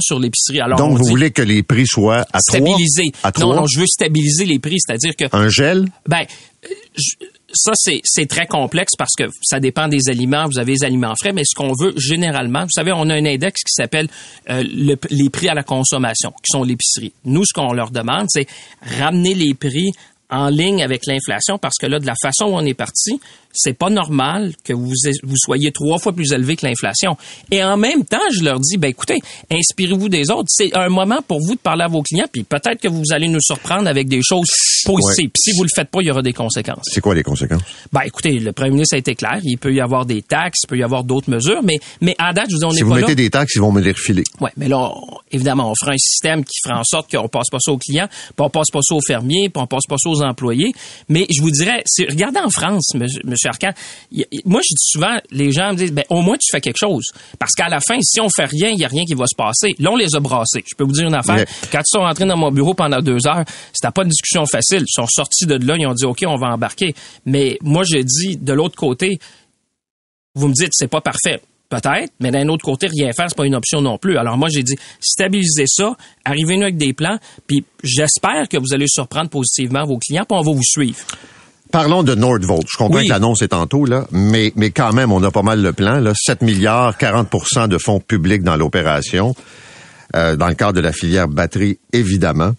[0.00, 0.60] sur l'épicerie.
[0.60, 2.40] Alors, Donc, on vous dit voulez que les prix soient à 3?
[2.40, 3.04] stabiliser.
[3.22, 3.56] À non, 3?
[3.56, 5.86] non, je veux stabiliser les prix, c'est-à-dire que Un gel?
[6.08, 6.24] ben,
[6.96, 7.26] je-
[7.56, 10.46] ça, c'est, très complexe parce que ça dépend des aliments.
[10.46, 13.24] Vous avez les aliments frais, mais ce qu'on veut généralement, vous savez, on a un
[13.26, 14.08] index qui s'appelle
[14.50, 17.12] euh, le- les prix à la consommation, qui sont l'épicerie.
[17.24, 18.46] Nous, ce qu'on leur demande, c'est
[19.00, 19.92] ramener les prix
[20.28, 23.20] en ligne avec l'inflation parce que là, de la façon où on est parti,
[23.56, 24.92] c'est pas normal que vous,
[25.22, 27.16] vous soyez trois fois plus élevé que l'inflation.
[27.50, 29.18] Et en même temps, je leur dis, ben écoutez,
[29.50, 30.48] inspirez-vous des autres.
[30.48, 33.28] C'est un moment pour vous de parler à vos clients, puis peut-être que vous allez
[33.28, 34.48] nous surprendre avec des choses
[34.84, 35.26] positives.
[35.26, 35.30] Ouais.
[35.34, 36.84] Puis si vous le faites pas, il y aura des conséquences.
[36.84, 37.62] C'est quoi les conséquences?
[37.92, 39.38] Ben, écoutez, le premier ministre a été clair.
[39.44, 42.32] Il peut y avoir des taxes, il peut y avoir d'autres mesures, mais, mais à
[42.32, 43.14] date, je vous dis, on Si vous pas mettez là.
[43.16, 44.24] des taxes, ils vont me les refiler.
[44.40, 47.48] Ouais, mais là, on- évidemment, on fera un système qui fera en sorte qu'on passe
[47.50, 49.96] pas ça aux clients, puis on passe pas ça aux fermiers, puis on passe pas
[49.98, 50.72] ça aux employés.
[51.08, 53.70] Mais je vous dirais, regardez en France, monsieur, monsieur Arcan.
[54.44, 57.04] moi, je dis souvent, les gens me disent, ben, au moins tu fais quelque chose.
[57.38, 59.36] Parce qu'à la fin, si on fait rien, il y a rien qui va se
[59.36, 59.74] passer.
[59.78, 60.64] Là, on les a brassés.
[60.66, 61.44] Je peux vous dire une affaire.
[61.70, 64.82] Quand ils sont rentrés dans mon bureau pendant deux heures, c'était pas une discussion facile.
[64.82, 66.94] Ils sont sortis de là, ils ont dit, OK, on va embarquer.
[67.24, 69.18] Mais moi, je dis, de l'autre côté,
[70.34, 71.40] vous me dites c'est pas parfait.
[71.68, 74.18] Peut-être, mais d'un autre côté, rien faire, c'est pas une option non plus.
[74.18, 78.86] Alors moi, j'ai dit, stabilisez ça, arrivez-nous avec des plans, puis j'espère que vous allez
[78.86, 80.98] surprendre positivement vos clients, puis on va vous suivre.
[81.72, 82.64] Parlons de Nordvolt.
[82.70, 83.04] Je comprends Oui.
[83.06, 85.98] que l'annonce est tantôt, là, mais, mais quand même, on a pas mal le plan.
[86.00, 86.12] Là.
[86.14, 89.34] 7 milliards, 40% de fonds publics dans l'opération.
[90.14, 92.52] euh, dans le cadre de la filière batterie, évidemment.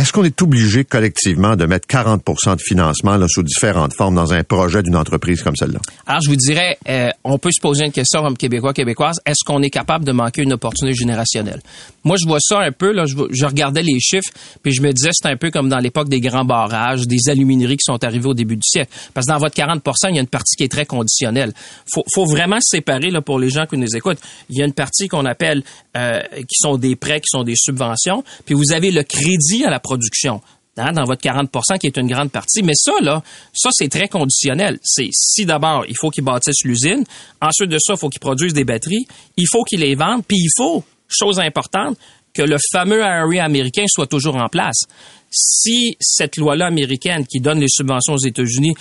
[0.00, 4.32] Est-ce qu'on est obligé collectivement de mettre 40% de financement là, sous différentes formes dans
[4.32, 5.78] un projet d'une entreprise comme celle-là?
[6.06, 9.18] Alors, je vous dirais, euh, on peut se poser une question comme Québécois, Québécoises.
[9.26, 11.60] Est-ce qu'on est capable de manquer une opportunité générationnelle?
[12.02, 14.30] Moi, je vois ça un peu, là, je, je regardais les chiffres,
[14.62, 17.76] puis je me disais, c'est un peu comme dans l'époque des grands barrages, des alumineries
[17.76, 18.90] qui sont arrivés au début du siècle.
[19.12, 21.52] Parce que dans votre 40% il y a une partie qui est très conditionnelle.
[21.92, 24.20] Faut, faut vraiment séparer, là, pour les gens qui nous écoutent.
[24.48, 25.62] Il y a une partie qu'on appelle,
[25.94, 29.70] euh, qui sont des prêts, qui sont des subventions, puis vous avez le crédit à
[29.70, 30.40] la production
[30.76, 32.62] hein, dans votre 40% qui est une grande partie.
[32.62, 33.22] Mais ça, là,
[33.52, 34.78] ça, c'est très conditionnel.
[34.82, 37.04] C'est si d'abord, il faut qu'ils bâtissent l'usine,
[37.40, 40.38] ensuite de ça, il faut qu'ils produisent des batteries, il faut qu'ils les vendent, puis
[40.38, 41.96] il faut, chose importante,
[42.32, 44.82] que le fameux IRA américain soit toujours en place.
[45.30, 48.74] Si cette loi-là américaine qui donne les subventions aux États-Unis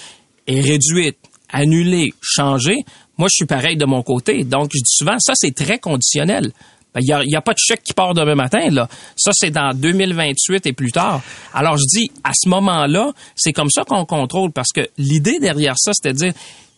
[0.46, 1.18] est réduite,
[1.52, 2.86] annulée, changée,
[3.18, 4.44] moi, je suis pareil de mon côté.
[4.44, 6.52] Donc, je dis souvent, ça, c'est très conditionnel.
[6.96, 8.70] Il ben, n'y a, a, pas de chèque qui part demain matin.
[8.72, 8.88] Là.
[9.16, 11.22] Ça, c'est dans 2028 et plus tard.
[11.54, 15.76] Alors, je dis, à ce moment-là, c'est comme ça qu'on contrôle, parce que l'idée derrière
[15.78, 16.34] ça, c'était de dire,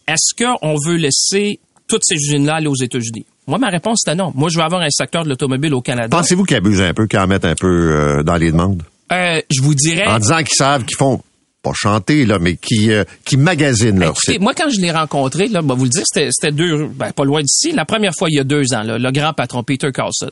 [0.08, 3.26] est-ce qu'on veut laisser toutes ces usines-là aller aux États-Unis?
[3.48, 4.32] Moi, ma réponse était non.
[4.36, 6.16] Moi, je veux avoir un secteur de l'automobile au Canada.
[6.16, 8.84] Pensez-vous qu'ils abusent un peu, qu'ils en mettent un peu euh, dans les demandes?
[9.12, 10.08] Euh, je vous dirais...
[10.08, 11.22] En disant qu'ils savent qu'ils font
[11.62, 15.48] pas chanter, là, mais qui, euh, qui magasinent leur Écoutez, Moi, quand je l'ai rencontré,
[15.48, 17.72] là, bah, vous le dire, c'était deux, ben, pas loin d'ici.
[17.72, 20.32] La première fois, il y a deux ans, là, le grand patron Peter Carlson.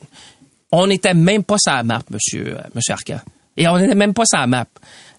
[0.72, 3.22] On n'était même pas la map, monsieur, euh, monsieur Arca.
[3.56, 4.66] Et on n'était même pas la map.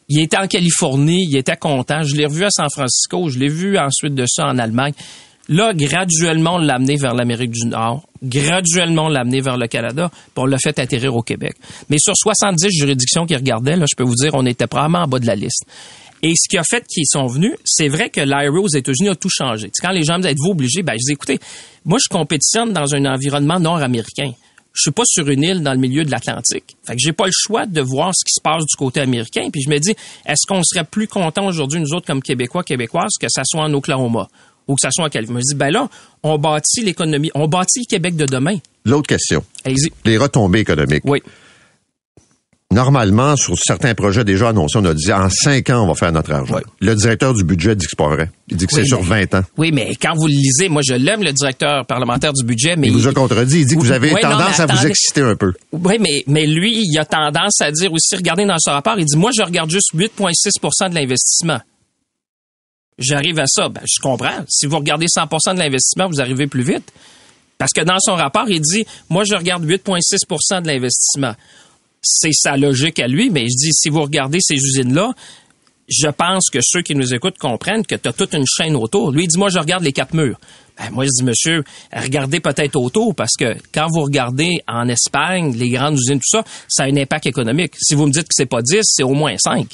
[0.10, 2.04] Il était en Californie, il était content.
[2.04, 4.94] Je l'ai revu à San Francisco, je l'ai vu ensuite de ça en Allemagne.
[5.50, 8.04] Là, graduellement, on l'a amené vers l'Amérique du Nord.
[8.24, 10.10] Graduellement, on l'a amené vers le Canada.
[10.10, 11.56] Puis on l'a fait atterrir au Québec.
[11.90, 15.08] Mais sur 70 juridictions qui regardaient, là, je peux vous dire, on était probablement en
[15.08, 15.66] bas de la liste.
[16.24, 19.16] Et ce qui a fait qu'ils sont venus, c'est vrai que l'IRA aux États-Unis a
[19.16, 19.72] tout changé.
[19.82, 21.40] quand les gens me disent êtes-vous obligés, ben je dis écoutez,
[21.84, 24.32] moi je compétitionne dans un environnement nord-américain.
[24.74, 26.78] Je suis pas sur une île dans le milieu de l'Atlantique.
[26.86, 29.50] Fait que j'ai pas le choix de voir ce qui se passe du côté américain.
[29.52, 29.92] Puis je me dis,
[30.26, 33.74] est-ce qu'on serait plus content aujourd'hui, nous autres, comme Québécois, Québécoises, que ça soit en
[33.74, 34.30] Oklahoma
[34.68, 35.42] ou que ça soit en Californie?
[35.42, 35.90] Je me dis, ben là,
[36.24, 38.58] on bâtit l'économie, on bâtit le Québec de demain.
[38.86, 39.44] L'autre question.
[39.66, 39.92] Allez-y.
[40.06, 41.04] Les retombées économiques.
[41.04, 41.22] Oui
[42.72, 46.12] normalement, sur certains projets déjà annoncés, on a dit en cinq ans, on va faire
[46.12, 46.60] notre argent.
[46.80, 48.32] Le directeur du budget dit que c'est pas vrai.
[48.50, 49.44] Il dit que c'est sur 20 ans.
[49.58, 52.88] Oui, mais quand vous le lisez, moi, je l'aime, le directeur parlementaire du budget, mais...
[52.88, 53.62] Il vous a contredit.
[53.62, 55.54] Il dit que vous avez tendance à vous exciter un peu.
[55.72, 59.06] Oui, mais, mais lui, il a tendance à dire aussi, regardez dans ce rapport, il
[59.06, 61.60] dit, moi, je regarde juste 8,6% de l'investissement.
[62.98, 63.70] J'arrive à ça.
[63.70, 64.46] Ben, je comprends.
[64.48, 66.92] Si vous regardez 100% de l'investissement, vous arrivez plus vite.
[67.58, 71.34] Parce que dans son rapport, il dit, moi, je regarde 8,6% de l'investissement
[72.02, 75.12] c'est sa logique à lui, mais je dis, si vous regardez ces usines-là,
[75.88, 79.12] je pense que ceux qui nous écoutent comprennent que tu as toute une chaîne autour.
[79.12, 80.40] Lui, il dit, moi, je regarde les quatre murs.
[80.78, 85.54] Ben, moi, je dis, monsieur, regardez peut-être autour, parce que quand vous regardez en Espagne,
[85.56, 87.74] les grandes usines, tout ça, ça a un impact économique.
[87.78, 89.68] Si vous me dites que c'est pas 10, c'est au moins 5.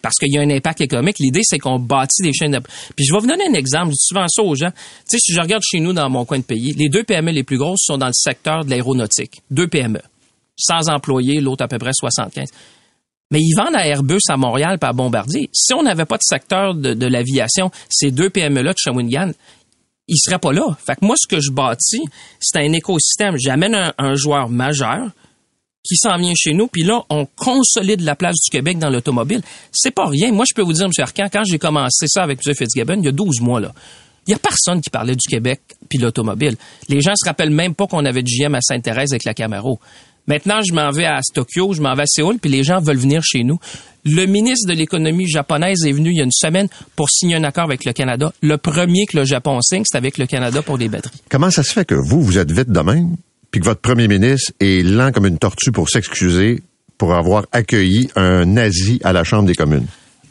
[0.00, 1.16] Parce qu'il y a un impact économique.
[1.18, 2.60] L'idée, c'est qu'on bâtit des chaînes de...
[2.94, 3.86] Puis je vais vous donner un exemple.
[3.86, 4.70] Je dis souvent ça aux gens.
[4.70, 7.32] Tu sais, si je regarde chez nous dans mon coin de pays, les deux PME
[7.32, 9.40] les plus grosses sont dans le secteur de l'aéronautique.
[9.50, 10.02] Deux PME
[10.56, 12.48] sans employés, l'autre à peu près 75.
[13.30, 15.48] Mais ils vendent à Airbus à Montréal par Bombardier.
[15.52, 19.32] Si on n'avait pas de secteur de, l'aviation, ces deux PME-là de Shawinigan,
[20.06, 20.76] ils seraient pas là.
[20.84, 22.04] Fait que moi, ce que je bâtis,
[22.38, 23.36] c'est un écosystème.
[23.38, 25.10] J'amène un, joueur majeur
[25.82, 29.42] qui s'en vient chez nous, puis là, on consolide la place du Québec dans l'automobile.
[29.72, 30.32] C'est pas rien.
[30.32, 30.92] Moi, je peux vous dire, M.
[30.98, 32.54] Arcan, quand j'ai commencé ça avec M.
[32.54, 33.72] Fitzgibbon, il y a 12 mois, là,
[34.26, 36.56] il y a personne qui parlait du Québec puis l'automobile.
[36.88, 39.78] Les gens se rappellent même pas qu'on avait du GM à Sainte-Thérèse avec la Camaro.
[40.26, 42.96] Maintenant, je m'en vais à Tokyo, je m'en vais à Séoul, puis les gens veulent
[42.96, 43.58] venir chez nous.
[44.06, 47.44] Le ministre de l'économie japonaise est venu il y a une semaine pour signer un
[47.44, 48.32] accord avec le Canada.
[48.42, 51.20] Le premier que le Japon signe, c'est avec le Canada pour les batteries.
[51.28, 53.16] Comment ça se fait que vous, vous êtes vite de même,
[53.50, 56.62] puis que votre premier ministre est lent comme une tortue pour s'excuser
[56.96, 59.86] pour avoir accueilli un nazi à la Chambre des communes?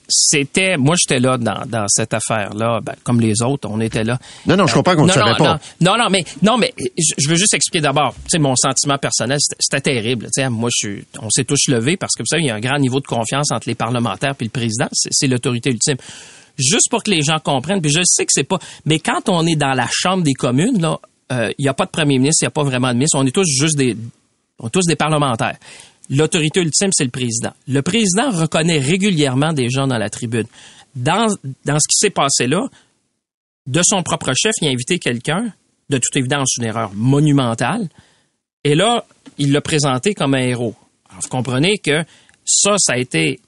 [0.07, 4.17] C'était, moi j'étais là dans, dans cette affaire-là, ben, comme les autres, on était là.
[4.45, 5.59] Non, non, je comprends qu'on ne savait pas.
[5.81, 6.73] Non, non, mais non, mais
[7.17, 10.25] je veux juste expliquer d'abord, tu sais, mon sentiment personnel, c'était terrible.
[10.25, 12.51] Tu sais, moi, je suis, on s'est tous levés parce que vous savez, il y
[12.51, 14.87] a un grand niveau de confiance entre les parlementaires et le président.
[14.91, 15.97] C'est l'autorité ultime.
[16.57, 19.45] Juste pour que les gens comprennent, puis je sais que c'est pas, mais quand on
[19.47, 20.99] est dans la chambre des communes, là,
[21.31, 23.17] euh, il n'y a pas de premier ministre, il n'y a pas vraiment de ministre,
[23.17, 23.97] on est tous juste des,
[24.59, 25.57] on est tous des parlementaires.
[26.09, 27.53] L'autorité ultime, c'est le président.
[27.67, 30.45] Le président reconnaît régulièrement des gens dans la tribune.
[30.95, 32.67] Dans, ce qui s'est passé là,
[33.65, 35.51] de son propre chef, il a invité quelqu'un,
[35.89, 37.87] de toute évidence une erreur monumentale,
[38.63, 39.05] et là,
[39.37, 40.75] il l'a présenté comme un héros.
[41.09, 42.03] Alors, vous comprenez que
[42.45, 43.39] ça, ça a été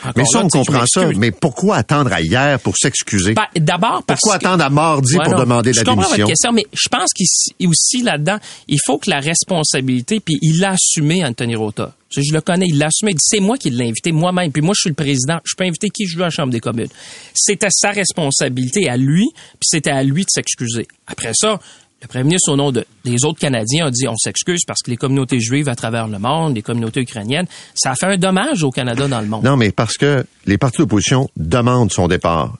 [0.00, 1.06] Encore Mais ça, on je comprend ça.
[1.16, 3.34] Mais pourquoi attendre à hier pour s'excuser?
[3.34, 6.02] Ben, D'abord parce Pourquoi que- attendre à mardi Ouais, pour non, demander je la comprends
[6.02, 6.16] démission?
[6.26, 10.58] votre question, mais je pense qu'ici aussi là-dedans, il faut que la responsabilité, puis il
[10.60, 11.92] l'a assumé, Anthony Rota.
[12.10, 13.12] Je, je le connais, il l'a assumé.
[13.12, 14.52] Il dit, C'est moi qui l'ai invité, moi-même.
[14.52, 15.38] Puis moi, je suis le président.
[15.44, 16.88] Je peux inviter qui je veux à la Chambre des communes.
[17.34, 20.86] C'était sa responsabilité à lui, puis c'était à lui de s'excuser.
[21.06, 21.58] Après ça,
[22.04, 24.90] le premier ministre, au nom de, des autres Canadiens, a dit on s'excuse parce que
[24.90, 28.62] les communautés juives à travers le monde, les communautés ukrainiennes, ça a fait un dommage
[28.62, 29.44] au Canada dans le monde.
[29.44, 32.56] Non, mais parce que les partis d'opposition demandent son départ.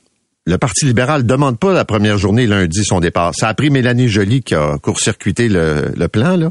[0.46, 3.32] Le Parti libéral demande pas la première journée lundi son départ.
[3.34, 6.50] Ça a pris Mélanie Joly qui a court-circuité le, le plan, là,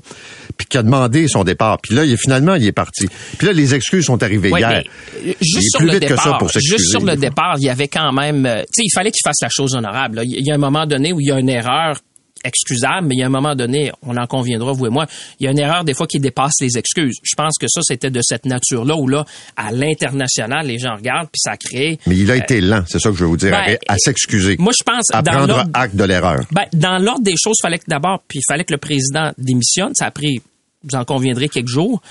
[0.57, 1.77] puis qui a demandé son départ.
[1.79, 3.07] Puis là, il est, finalement, il est parti.
[3.37, 4.81] Puis là, les excuses sont arrivées Ouais, hier.
[5.23, 7.65] mais, juste sur plus le vite que ça départ, pour juste sur le départ, il
[7.65, 10.15] y avait quand même, euh, tu sais, il fallait qu'il fasse la chose honorable.
[10.15, 10.23] là.
[10.25, 11.99] Il y a un moment donné où il y a une erreur
[12.43, 15.05] excusable, mais il y a un moment donné, on en conviendra, vous et moi,
[15.39, 17.17] il y a une erreur des fois qui dépasse les excuses.
[17.23, 19.25] Je pense que ça, c'était de cette nature-là où là,
[19.55, 21.99] à l'international, les gens regardent, puis ça a créé...
[22.07, 23.97] Mais il a été lent, c'est ça que je veux vous dire, ben, à, à
[23.97, 24.55] s'excuser.
[24.59, 26.39] Moi, je pense, à dans prendre acte de l'erreur.
[26.51, 29.93] Ben, dans l'ordre des choses, fallait que d'abord, puis il fallait que le président démissionne.
[29.95, 30.41] Ça a pris,
[30.83, 32.01] vous en conviendrez, quelques jours.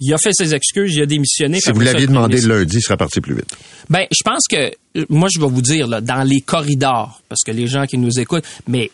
[0.00, 1.58] Il a fait ses excuses, il a démissionné.
[1.60, 3.56] Si vous l'aviez demandé lundi, il serait parti plus vite.
[3.90, 7.42] ben, je pense que euh, moi, je vais vous dire là, dans les corridors, parce
[7.44, 8.90] que les gens qui nous écoutent, mais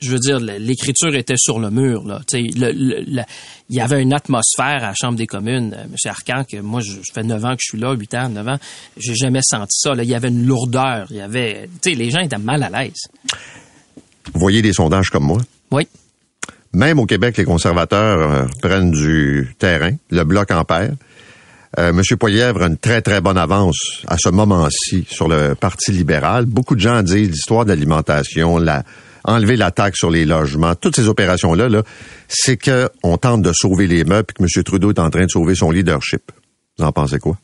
[0.00, 2.04] je veux dire, l'écriture était sur le mur.
[2.06, 2.20] Là.
[2.30, 3.22] Tu sais, le- le- le-
[3.68, 5.94] il y avait une atmosphère à la Chambre des communes, euh, M.
[6.06, 8.46] Arcan, que moi, je, je fais 9 ans que je suis là, 8 ans, 9
[8.46, 8.58] ans,
[8.96, 9.94] j'ai jamais senti ça.
[9.94, 10.04] Là.
[10.04, 11.68] Il y avait une lourdeur, il y avait...
[11.82, 13.08] Tu sais, les gens étaient mal à l'aise.
[14.32, 15.38] Vous voyez des sondages comme moi?
[15.70, 15.88] Oui.
[16.72, 19.92] Même au Québec, les conservateurs euh, prennent du terrain.
[20.10, 20.96] Le bloc en perd.
[21.78, 25.92] Euh, Monsieur Poilièvre a une très, très bonne avance à ce moment-ci sur le Parti
[25.92, 26.46] libéral.
[26.46, 28.84] Beaucoup de gens disent l'histoire de l'alimentation, la,
[29.28, 31.82] enlever la taxe sur les logements, toutes ces opérations-là, là,
[32.28, 34.64] c'est qu'on tente de sauver les meubles et que M.
[34.64, 36.32] Trudeau est en train de sauver son leadership.
[36.78, 37.36] Vous en pensez quoi?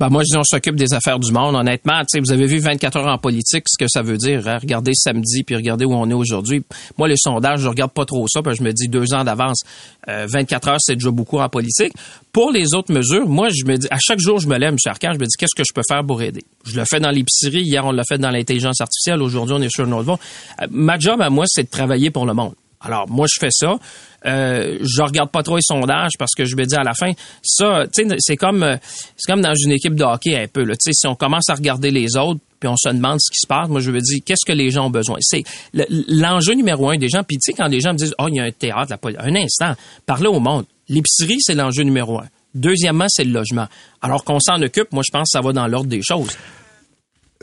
[0.00, 1.54] Ben moi, je dis, on s'occupe des affaires du monde.
[1.54, 4.46] Honnêtement, vous avez vu 24 heures en politique, ce que ça veut dire.
[4.48, 4.58] hein.
[4.60, 6.62] Regardez samedi, puis regardez où on est aujourd'hui.
[6.98, 9.24] Moi, les sondages, je regarde pas trop ça, parce que je me dis deux ans
[9.24, 9.60] d'avance.
[10.08, 11.92] Euh, 24 heures, c'est déjà beaucoup en politique.
[12.32, 14.76] Pour les autres mesures, moi, je me dis, à chaque jour, je me lève, M.
[14.86, 16.42] Arcand, je me dis, qu'est-ce que je peux faire pour aider?
[16.64, 17.62] Je le fais dans l'épicerie.
[17.62, 19.22] Hier, on l'a fait dans l'intelligence artificielle.
[19.22, 20.18] Aujourd'hui, on est sur autre voie.
[20.60, 22.54] Euh, ma job à moi, c'est de travailler pour le monde.
[22.82, 23.76] Alors, moi, je fais ça.
[24.24, 27.10] Euh, je regarde pas trop les sondages parce que je me dis à la fin,
[27.42, 27.84] ça,
[28.18, 28.76] c'est comme, euh,
[29.16, 30.62] c'est comme dans une équipe de hockey un peu.
[30.64, 30.74] Là.
[30.80, 33.68] Si on commence à regarder les autres, puis on se demande ce qui se passe,
[33.68, 35.16] moi, je me dis, qu'est-ce que les gens ont besoin?
[35.20, 35.42] C'est
[35.74, 37.24] le- l'enjeu numéro un des gens.
[37.24, 38.98] Puis, tu sais, quand les gens me disent, oh, il y a un théâtre, la
[38.98, 39.74] poli- un instant,
[40.06, 40.64] parlez au monde.
[40.88, 42.26] L'épicerie, c'est l'enjeu numéro un.
[42.54, 43.66] Deuxièmement, c'est le logement.
[44.02, 46.36] Alors qu'on s'en occupe, moi, je pense que ça va dans l'ordre des choses.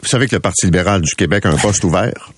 [0.01, 2.31] Vous savez que le Parti libéral du Québec a un poste ouvert?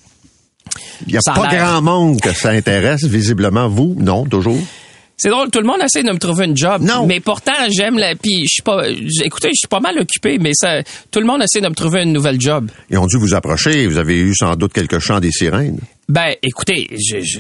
[1.07, 3.67] Il n'y a Ça pas grand monde que ça intéresse, visiblement.
[3.67, 4.61] Vous, non, toujours?
[5.21, 6.81] C'est drôle, tout le monde essaie de me trouver une job.
[6.81, 7.05] Non.
[7.05, 8.15] Mais pourtant, j'aime la.
[8.15, 8.89] Puis, je suis pas.
[9.23, 10.81] Écoutez, je suis pas mal occupé, mais ça,
[11.11, 12.71] tout le monde essaie de me trouver une nouvelle job.
[12.89, 13.85] Ils ont dû vous approcher.
[13.85, 15.77] Vous avez eu sans doute quelques chants des sirènes.
[16.09, 17.39] Ben, écoutez, je,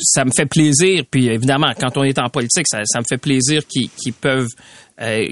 [0.00, 1.02] ça me fait plaisir.
[1.10, 4.46] Puis évidemment, quand on est en politique, ça, ça me fait plaisir qu'ils peuvent,
[5.02, 5.26] euh,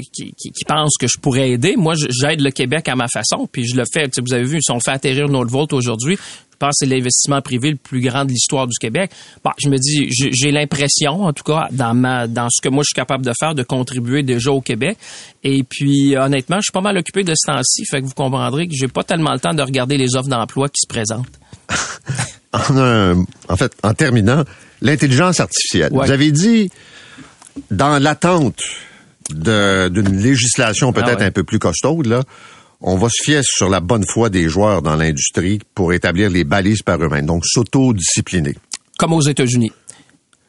[0.67, 1.77] pensent que je pourrais aider.
[1.77, 3.49] Moi, j'aide le Québec à ma façon.
[3.51, 4.11] Puis je le fais.
[4.21, 6.19] Vous avez vu, si on fait atterrir notre vote aujourd'hui,
[6.65, 9.11] pense que c'est l'investissement privé le plus grand de l'histoire du Québec.
[9.45, 12.83] Bon, je me dis, j'ai l'impression, en tout cas, dans ma, dans ce que moi
[12.83, 14.97] je suis capable de faire, de contribuer déjà au Québec.
[15.45, 17.85] Et puis, honnêtement, je suis pas mal occupé de ce temps-ci.
[17.91, 20.69] Fait que vous comprendrez que j'ai pas tellement le temps de regarder les offres d'emploi
[20.69, 21.27] qui se présentent.
[22.55, 24.45] En, un- en fait, en terminant,
[24.83, 25.91] l'intelligence artificielle.
[25.91, 26.05] Ouais.
[26.05, 26.69] Vous avez dit,
[27.71, 28.61] dans l'attente
[29.31, 31.25] d'une législation peut-être Ah ouais.
[31.25, 32.23] un peu plus costaude, là,
[32.83, 36.45] on va se fier sur la bonne foi des joueurs dans l'industrie pour établir les
[36.45, 38.57] balises par eux-mêmes, donc s'auto-discipliner.
[38.99, 39.73] Comme aux États-Unis.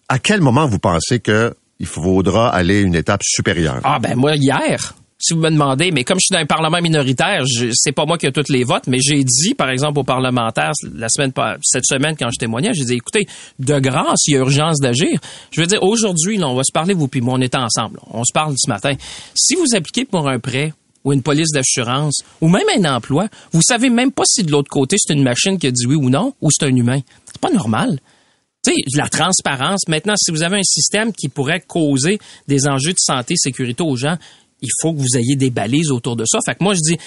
[0.10, 3.82] À quel moment vous pensez que il faudra aller une étape supérieure?
[3.84, 6.82] Ah ben moi hier, si vous me demandez, mais comme je suis dans un parlement
[6.82, 10.04] minoritaire, c'est pas moi qui ai tous les votes, mais j'ai dit par exemple aux
[10.04, 13.26] parlementaires la semaine cette semaine quand je témoignais, j'ai dit écoutez,
[13.60, 15.20] de grâce, il y a urgence d'agir.
[15.52, 18.00] Je veux dire aujourd'hui, là, on va se parler vous puis moi, on est ensemble.
[18.12, 18.94] On se parle ce matin.
[19.34, 23.62] Si vous appliquez pour un prêt ou une police d'assurance ou même un emploi, vous
[23.62, 26.10] savez même pas si de l'autre côté c'est une machine qui a dit oui ou
[26.10, 27.00] non ou c'est un humain.
[27.26, 28.00] C'est pas normal.
[28.66, 29.88] Tu sais, la transparence.
[29.90, 33.98] Maintenant, si vous avez un système qui pourrait causer des enjeux de santé, sécurité aux
[33.98, 34.18] gens,
[34.62, 36.40] il faut que vous ayez des balises autour de ça.
[36.46, 36.98] Fait que moi, je dis,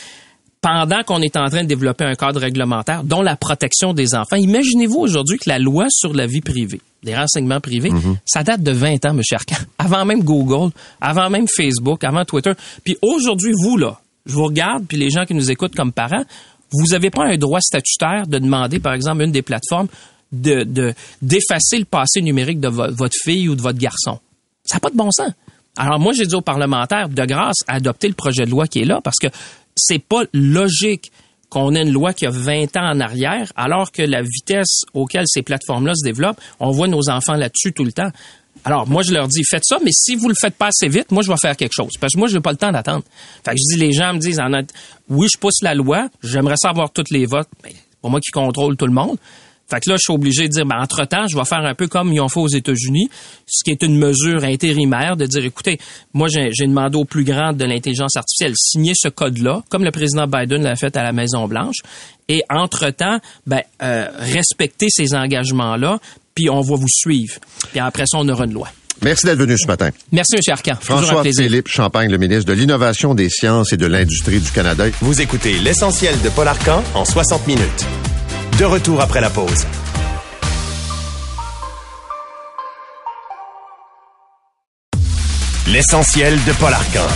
[0.60, 4.36] pendant qu'on est en train de développer un cadre réglementaire, dont la protection des enfants,
[4.36, 7.90] imaginez-vous aujourd'hui que la loi sur la vie privée, des renseignements privés,
[8.26, 9.22] ça date de 20 ans, M.
[9.32, 9.56] Arcan.
[9.78, 12.52] Avant même Google, avant même Facebook, avant Twitter.
[12.84, 16.24] Puis aujourd'hui, vous, là, je vous regarde, puis les gens qui nous écoutent comme parents,
[16.72, 19.86] vous n'avez pas un droit statutaire de demander, par exemple, à une des plateformes
[20.32, 20.92] de de-
[21.22, 24.18] d'effacer le passé numérique de vo- votre fille ou de votre garçon.
[24.64, 25.30] Ça n'a pas de bon sens.
[25.76, 28.84] Alors moi, j'ai dit aux parlementaires, de grâce, adopter le projet de loi qui est
[28.84, 29.28] là, parce que
[29.76, 31.12] c'est pas logique
[31.48, 35.24] qu'on ait une loi qui a 20 ans en arrière, alors que la vitesse auquel
[35.26, 38.10] ces plateformes-là se développent, on voit nos enfants là-dessus tout le temps.
[38.64, 41.12] Alors, moi, je leur dis, faites ça, mais si vous le faites pas assez vite,
[41.12, 41.92] moi, je vais faire quelque chose.
[42.00, 43.04] Parce que moi, je n'ai pas le temps d'attendre.
[43.44, 44.40] Fait que je dis, les gens me disent,
[45.08, 48.32] oui, je pousse la loi, j'aimerais savoir tous les votes, mais c'est pas moi qui
[48.32, 49.18] contrôle tout le monde.
[49.68, 51.88] Fait que là, je suis obligé de dire, ben, entre-temps, je vais faire un peu
[51.88, 53.08] comme ils ont fait aux États-Unis,
[53.46, 55.78] ce qui est une mesure intérimaire de dire, écoutez,
[56.14, 60.26] moi, j'ai demandé au plus grand de l'intelligence artificielle signer ce code-là, comme le président
[60.26, 61.76] Biden l'a fait à la Maison-Blanche.
[62.28, 65.98] Et entre-temps, ben, euh, respecter ces engagements-là,
[66.34, 67.34] puis on va vous suivre.
[67.70, 68.68] Puis après ça, on aura une loi.
[69.02, 69.90] Merci d'être venu ce matin.
[70.12, 70.40] Merci, M.
[70.52, 70.74] Arcan.
[70.80, 74.86] François-Philippe Champagne, le ministre de l'Innovation, des Sciences et de l'Industrie du Canada.
[75.00, 77.86] Vous écoutez l'essentiel de Paul Arcan en 60 minutes.
[78.58, 79.66] De retour après la pause.
[85.66, 87.06] L'essentiel de Paul Arcan.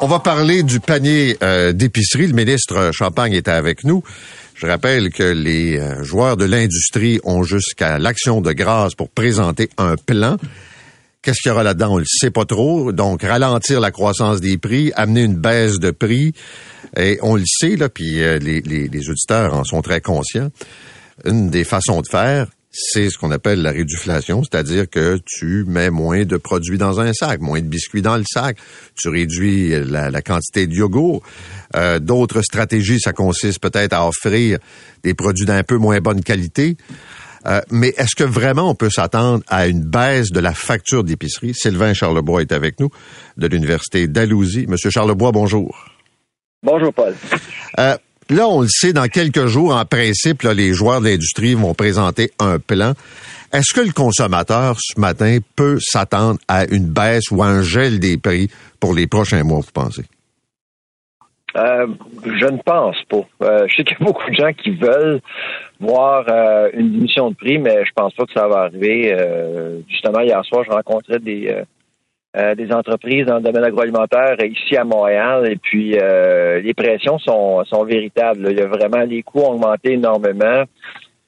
[0.00, 2.28] On va parler du panier euh, d'épicerie.
[2.28, 4.02] Le ministre Champagne était avec nous.
[4.54, 9.68] Je rappelle que les euh, joueurs de l'industrie ont jusqu'à l'action de grâce pour présenter
[9.76, 10.38] un plan.
[11.22, 11.94] Qu'est-ce qu'il y aura là-dedans?
[11.94, 12.92] On le sait pas trop.
[12.92, 16.32] Donc, ralentir la croissance des prix, amener une baisse de prix.
[16.96, 20.50] Et on le sait, là, puis euh, les, auditeurs en sont très conscients.
[21.24, 25.90] Une des façons de faire, c'est ce qu'on appelle la réduflation, c'est-à-dire que tu mets
[25.90, 28.56] moins de produits dans un sac, moins de biscuits dans le sac,
[28.94, 31.22] tu réduis la, la quantité de yogourt.
[31.74, 34.58] Euh, D'autres stratégies, ça consiste peut-être à offrir
[35.02, 36.76] des produits d'un peu moins bonne qualité.
[37.48, 41.54] Euh, mais est-ce que vraiment on peut s'attendre à une baisse de la facture d'épicerie?
[41.54, 42.90] Sylvain Charlebois est avec nous
[43.36, 44.66] de l'Université d'Alousie.
[44.68, 45.86] Monsieur Charlebois, bonjour.
[46.62, 47.14] Bonjour, Paul.
[47.78, 47.96] Euh,
[48.28, 51.72] là, on le sait, dans quelques jours, en principe, là, les joueurs de l'industrie vont
[51.72, 52.92] présenter un plan.
[53.52, 57.98] Est-ce que le consommateur, ce matin, peut s'attendre à une baisse ou à un gel
[57.98, 60.04] des prix pour les prochains mois, vous pensez?
[61.56, 61.86] Euh,
[62.24, 63.46] je ne pense pas.
[63.46, 65.20] Euh, je sais qu'il y a beaucoup de gens qui veulent
[65.80, 69.12] voir euh, une diminution de prix, mais je pense pas que ça va arriver.
[69.12, 71.54] Euh, justement, hier soir, je rencontrais des
[72.56, 75.96] des entreprises dans le domaine agroalimentaire ici à Montréal, et puis
[76.62, 78.46] les pressions sont sont véritables.
[78.50, 80.62] Il y a vraiment les coûts ont augmenté énormément.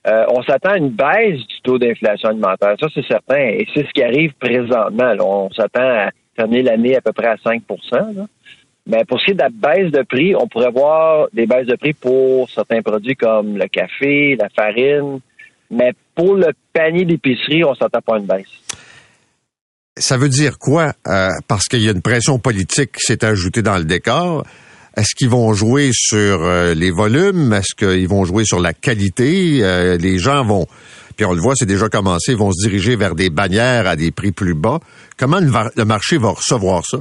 [0.07, 3.93] on s'attend à une baisse du taux d'inflation alimentaire, ça c'est certain, et c'est ce
[3.93, 5.15] qui arrive présentement.
[5.19, 8.27] On s'attend à terminer l'année à peu près à 5 là.
[8.91, 11.67] Mais pour ce qui est de la baisse de prix, on pourrait voir des baisses
[11.67, 15.21] de prix pour certains produits comme le café, la farine.
[15.71, 18.49] Mais pour le panier d'épicerie, on s'attend pas à une baisse.
[19.97, 20.93] Ça veut dire quoi?
[21.07, 24.45] Euh, parce qu'il y a une pression politique qui s'est ajoutée dans le décor?
[24.97, 27.53] Est-ce qu'ils vont jouer sur euh, les volumes?
[27.53, 29.61] Est-ce qu'ils vont jouer sur la qualité?
[29.63, 30.67] Euh, les gens vont,
[31.17, 34.11] puis on le voit, c'est déjà commencé, vont se diriger vers des bannières à des
[34.11, 34.81] prix plus bas.
[35.17, 36.99] Comment le marché va recevoir ça?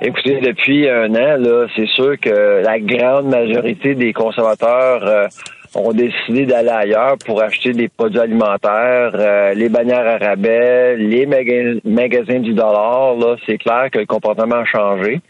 [0.00, 5.26] Écoutez, depuis un an, là, c'est sûr que la grande majorité des consommateurs euh,
[5.74, 11.26] ont décidé d'aller ailleurs pour acheter des produits alimentaires, euh, les bannières à rabais, les
[11.26, 13.16] magasins du dollar.
[13.16, 15.20] Là, c'est clair que le comportement a changé.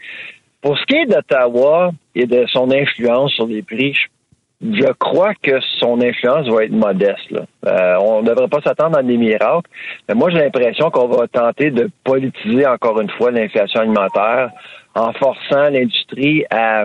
[0.61, 4.05] Pour ce qui est d'Ottawa et de son influence sur les prix, je
[4.61, 7.31] je crois que son influence va être modeste.
[7.65, 9.69] Euh, on ne devrait pas s'attendre à des miracles.
[10.07, 14.51] Mais moi, j'ai l'impression qu'on va tenter de politiser encore une fois l'inflation alimentaire
[14.95, 16.83] en forçant l'industrie à,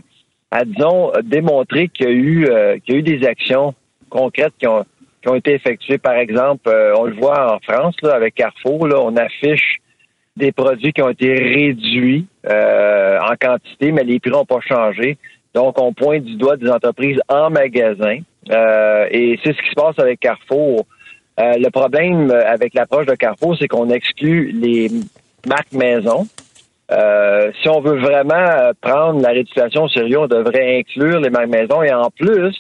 [0.53, 3.75] à, disons, démontrer qu'il y a eu euh, qu'il y a eu des actions
[4.09, 4.85] concrètes qui ont,
[5.21, 5.99] qui ont été effectuées.
[5.99, 9.79] Par exemple, euh, on le voit en France là, avec Carrefour, là, on affiche
[10.37, 15.17] des produits qui ont été réduits en quantité, mais les prix n'ont pas changé.
[15.55, 18.19] Donc, on pointe du doigt des entreprises en magasin.
[18.51, 20.85] Euh, et c'est ce qui se passe avec Carrefour.
[21.41, 24.91] Euh, le problème avec l'approche de Carrefour, c'est qu'on exclut les
[25.47, 26.27] marques maison.
[26.91, 31.49] Euh, si on veut vraiment prendre la réduction au sérieux, on devrait inclure les marques
[31.49, 31.83] maison.
[31.83, 32.55] Et en plus,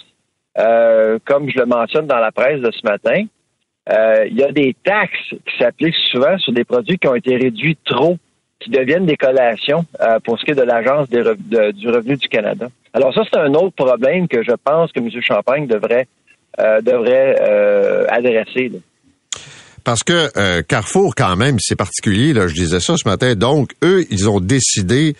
[1.25, 3.25] comme je le mentionne dans la presse de ce matin,
[3.91, 7.77] il y a des taxes qui s'appliquent souvent sur des produits qui ont été réduits
[7.85, 8.17] trop
[8.65, 12.69] qui deviennent des collations euh, pour ce qui est de l'Agence du revenu du Canada.
[12.93, 15.11] Alors ça, c'est un autre problème que je pense que M.
[15.21, 16.09] Champagne devrait,
[16.59, 18.73] euh, devrait euh, adresser.
[19.83, 23.35] Parce que Carrefour, quand même, c'est particulier, là, je disais ça ce matin.
[23.35, 25.15] Donc, eux, ils ont décidé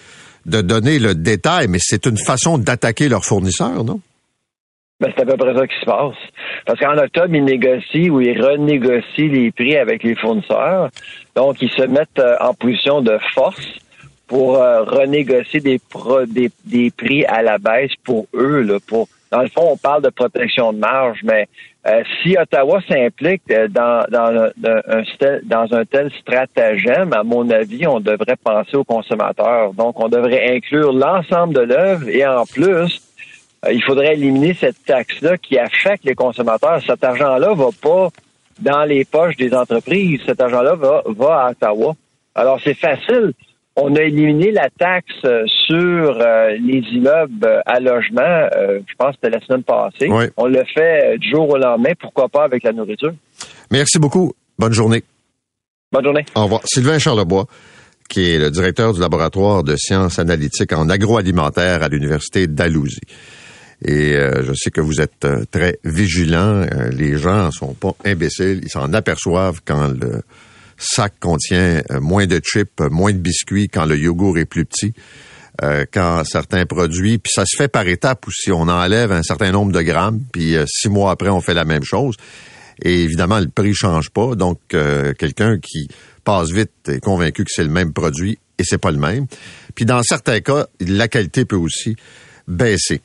[0.47, 4.01] de donner le détail, mais c'est une façon d'attaquer leurs fournisseurs, non?
[5.01, 6.17] Ben, c'est à peu près ça qui se passe.
[6.67, 10.91] Parce qu'en octobre, ils négocient ou ils renégocient les prix avec les fournisseurs.
[11.35, 13.79] Donc, ils se mettent euh, en position de force
[14.29, 15.81] pour euh, renégocier des,
[16.29, 20.03] des, des, prix à la baisse pour eux, là, pour dans le fond, on parle
[20.03, 21.49] de protection de marge, mais
[21.89, 27.85] euh, si Ottawa s'implique euh, dans, dans, un, dans un tel stratagème, à mon avis,
[27.89, 29.75] on devrait penser aux consommateurs.
[29.75, 33.03] Donc, on devrait inclure l'ensemble de l'œuvre et en plus,
[33.73, 36.81] il faudrait éliminer cette taxe-là qui affecte les consommateurs.
[36.87, 38.09] Cet argent-là va pas
[38.61, 40.21] dans les poches des entreprises.
[40.27, 41.95] Cet argent-là va, va à Ottawa.
[42.35, 43.33] Alors, c'est facile
[43.77, 45.77] on a éliminé la taxe euh, sur
[46.21, 48.49] euh, les immeubles euh, à logement,
[48.87, 50.09] je pense que c'était la semaine passée.
[50.37, 53.13] On le fait du jour au lendemain, pourquoi pas avec la nourriture?
[53.71, 54.33] Merci beaucoup.
[54.59, 55.03] Bonne journée.
[55.91, 56.25] Bonne journée.
[56.35, 56.61] Au revoir.
[56.65, 57.47] Sylvain Charlebois,
[58.09, 63.01] qui est le directeur du laboratoire de sciences analytiques en agroalimentaire à l'Université d'Alousie.
[63.83, 66.65] Et je sais que vous êtes très vigilant.
[66.93, 68.61] les gens sont pas imbéciles.
[68.63, 70.23] Ils s'en aperçoivent quand le
[70.79, 74.93] sac contient euh, moins de chips, moins de biscuits quand le yogourt est plus petit.
[75.63, 79.53] Euh, quand certains produits, puis ça se fait par étapes si on enlève un certain
[79.53, 82.17] nombre de grammes, puis euh, six mois après on fait la même chose.
[82.83, 85.87] Et évidemment le prix change pas, donc quelqu'un qui
[86.25, 89.27] passe vite est convaincu que c'est le même produit et c'est pas le même.
[89.77, 91.95] Puis dans certains cas, la qualité peut aussi
[92.49, 93.01] baisser.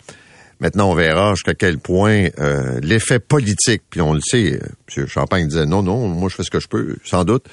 [0.60, 5.08] Maintenant, on verra jusqu'à quel point euh, l'effet politique, puis on le sait, euh, M.
[5.08, 7.46] Champagne disait non, non, moi je fais ce que je peux, sans doute,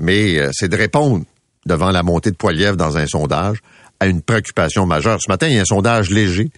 [0.00, 1.24] mais euh, c'est de répondre
[1.66, 3.58] devant la montée de Poiliev dans un sondage
[4.00, 5.20] à une préoccupation majeure.
[5.22, 6.50] Ce matin, il y a un sondage léger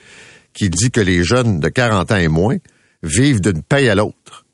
[0.55, 2.57] qui dit que les jeunes de 40 ans et moins
[3.03, 4.47] vivent d'une paye à l'autre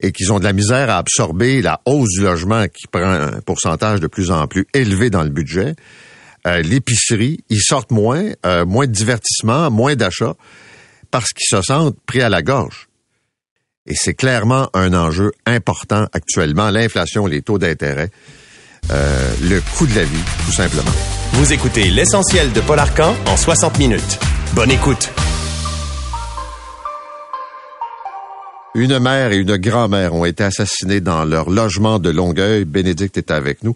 [0.00, 3.40] et qu'ils ont de la misère à absorber la hausse du logement qui prend un
[3.40, 5.74] pourcentage de plus en plus élevé dans le budget
[6.46, 10.36] euh, l'épicerie, ils sortent moins, euh, moins de divertissement, moins d'achats,
[11.10, 12.88] parce qu'ils se sentent pris à la gorge.
[13.86, 18.10] Et c'est clairement un enjeu important actuellement, l'inflation, les taux d'intérêt,
[18.90, 20.90] euh, le coût de la vie, tout simplement.
[21.32, 24.18] Vous écoutez l'essentiel de Paul Arcan en 60 minutes.
[24.54, 25.10] Bonne écoute.
[28.74, 32.64] Une mère et une grand-mère ont été assassinés dans leur logement de Longueuil.
[32.64, 33.74] Bénédicte est avec nous.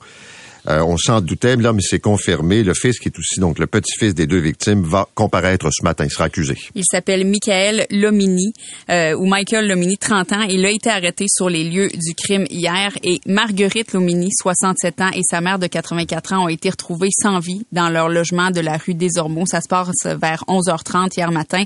[0.68, 2.62] Euh, on s'en doutait, mais là, mais c'est confirmé.
[2.62, 6.04] Le fils, qui est aussi donc le petit-fils des deux victimes, va comparaître ce matin.
[6.04, 6.56] Il sera accusé.
[6.74, 8.52] Il s'appelle Michael Lomini,
[8.90, 10.42] euh, ou Michael Lomini, 30 ans.
[10.42, 12.92] Il a été arrêté sur les lieux du crime hier.
[13.02, 17.38] Et Marguerite Lomini, 67 ans, et sa mère de 84 ans ont été retrouvés sans
[17.38, 19.46] vie dans leur logement de la rue des Ormeaux.
[19.46, 21.64] Ça se passe vers 11h30 hier matin.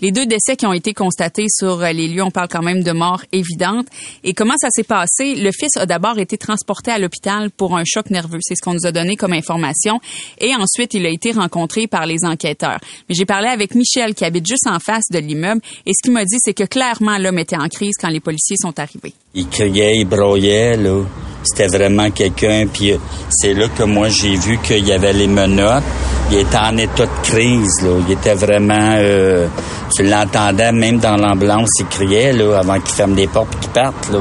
[0.00, 2.82] Les deux décès qui ont été constatés sur euh, les lieux, on parle quand même
[2.82, 3.86] de mort évidente.
[4.24, 5.34] Et comment ça s'est passé?
[5.34, 8.38] Le fils a d'abord été transporté à l'hôpital pour un choc nerveux.
[8.40, 10.00] C'est ce qu'on nous a donné comme information.
[10.38, 12.78] Et ensuite, il a été rencontré par les enquêteurs.
[13.08, 15.60] Mais j'ai parlé avec Michel qui habite juste en face de l'immeuble.
[15.84, 18.56] Et ce qu'il m'a dit, c'est que clairement, l'homme était en crise quand les policiers
[18.56, 19.12] sont arrivés.
[19.34, 21.04] Il criait, il broyait, là.
[21.42, 22.66] C'était vraiment quelqu'un.
[22.72, 22.96] Puis euh,
[23.30, 25.82] c'est là que moi, j'ai vu qu'il y avait les menottes.
[26.30, 27.90] Il était en état de crise, là.
[28.06, 28.94] Il était vraiment...
[28.98, 29.46] Euh,
[29.94, 33.70] tu l'entendais même dans l'ambulance, il criait, là, avant qu'il ferme les portes et qu'il
[33.70, 34.20] parte, là.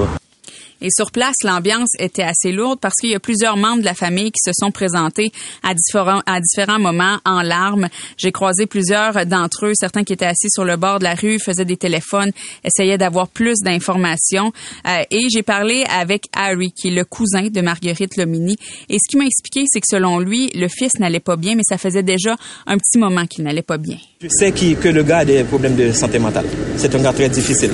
[0.81, 3.93] Et sur place, l'ambiance était assez lourde parce qu'il y a plusieurs membres de la
[3.93, 5.31] famille qui se sont présentés
[5.63, 7.87] à différents, à différents moments en larmes.
[8.17, 11.39] J'ai croisé plusieurs d'entre eux, certains qui étaient assis sur le bord de la rue,
[11.39, 12.31] faisaient des téléphones,
[12.63, 14.51] essayaient d'avoir plus d'informations.
[14.87, 18.55] Euh, et j'ai parlé avec Harry, qui est le cousin de Marguerite Lomini.
[18.89, 21.63] Et ce qu'il m'a expliqué, c'est que selon lui, le fils n'allait pas bien, mais
[21.67, 22.35] ça faisait déjà
[22.67, 23.97] un petit moment qu'il n'allait pas bien.
[24.21, 26.45] Je sais que le gars a des problèmes de santé mentale.
[26.77, 27.71] C'est un gars très difficile.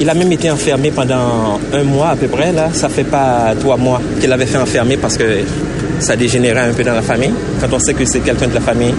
[0.00, 2.52] Il a même été enfermé pendant un mois à peu près.
[2.52, 5.24] Là, ça fait pas trois mois qu'il avait fait enfermer parce que
[5.98, 7.32] ça dégénérait un peu dans la famille.
[7.60, 8.94] Quand on sait que c'est quelqu'un de la famille,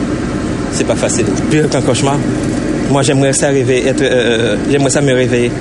[0.74, 1.26] c'est pas facile.
[1.50, 2.18] Pire qu'un cauchemar.
[2.89, 5.52] Moi, j'aimerais ça être, euh, euh, j'aimerais ça me réveiller.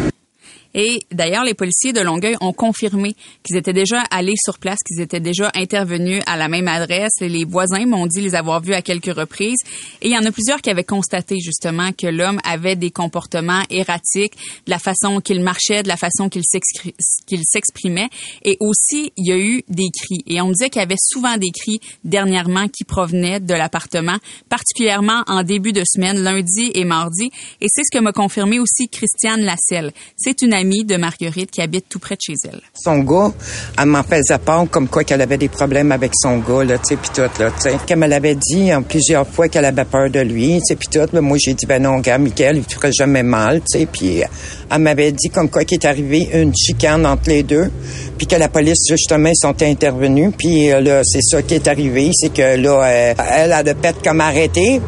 [0.74, 5.00] Et d'ailleurs, les policiers de Longueuil ont confirmé qu'ils étaient déjà allés sur place, qu'ils
[5.00, 7.12] étaient déjà intervenus à la même adresse.
[7.20, 9.58] Les voisins m'ont dit les avoir vus à quelques reprises.
[10.02, 13.62] Et il y en a plusieurs qui avaient constaté justement que l'homme avait des comportements
[13.70, 14.34] erratiques,
[14.66, 18.08] de la façon qu'il marchait, de la façon qu'il s'exprimait.
[18.44, 20.22] Et aussi, il y a eu des cris.
[20.26, 24.16] Et on me disait qu'il y avait souvent des cris dernièrement qui provenaient de l'appartement,
[24.48, 27.30] particulièrement en début de semaine, lundi et mardi.
[27.60, 29.92] Et c'est ce que m'a confirmé aussi Christiane Lasselle.
[30.16, 32.60] C'est une amie de Marguerite qui habite tout près de chez elle.
[32.74, 33.32] Son gars,
[33.78, 36.94] elle m'en faisait part comme quoi qu'elle avait des problèmes avec son gars, là, tu
[36.94, 37.76] sais, puis tout, là, tu sais.
[37.86, 40.88] Qu'elle me l'avait dit en plusieurs fois qu'elle avait peur de lui, tu sais, puis
[40.88, 41.06] tout.
[41.12, 43.86] Là, moi, j'ai dit, ben non, gars, Michael, il ne ferait jamais mal, tu sais,
[43.86, 44.22] puis
[44.70, 47.70] elle m'avait dit comme quoi qu'il est arrivé une chicane entre les deux,
[48.16, 52.10] puis que la police, justement, sont intervenus, puis euh, là, c'est ça qui est arrivé,
[52.12, 54.80] c'est que là, euh, elle, a de pète comme arrêté,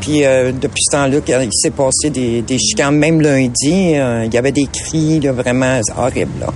[0.00, 2.96] puis euh, depuis ce temps-là, il s'est passé des, des chicanes.
[2.96, 6.46] Même lundi, euh, il y avait des cris là, vraiment horribles.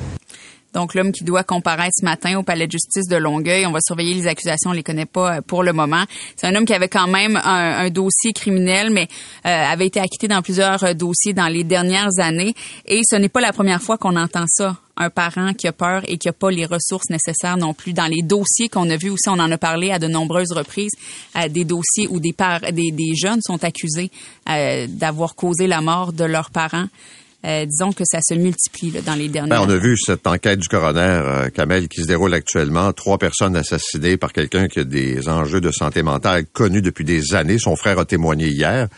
[0.74, 3.80] Donc, l'homme qui doit comparaître ce matin au palais de justice de Longueuil, on va
[3.84, 6.04] surveiller les accusations, on les connaît pas euh, pour le moment.
[6.36, 9.08] C'est un homme qui avait quand même un, dossier criminel, mais
[9.44, 12.54] euh, avait été acquitté dans plusieurs euh, dossiers dans les dernières années.
[12.86, 16.02] Et ce n'est pas la première fois qu'on entend ça un parent qui a peur
[16.06, 17.92] et qui n'a pas les ressources nécessaires non plus.
[17.92, 20.92] Dans les dossiers qu'on a vus aussi, on en a parlé à de nombreuses reprises,
[21.48, 22.34] des dossiers où des,
[23.14, 24.10] jeunes sont accusés
[24.46, 26.88] d'avoir causé la mort de leurs parents.
[27.44, 30.60] Euh, disons que ça se multiplie dans les dernières ben, On a vu cette enquête
[30.60, 32.92] du coroner, euh, Kamel, qui se déroule actuellement.
[32.92, 37.34] Trois personnes assassinées par quelqu'un qui a des enjeux de santé mentale connus depuis des
[37.34, 37.58] années.
[37.58, 38.88] Son frère a témoigné hier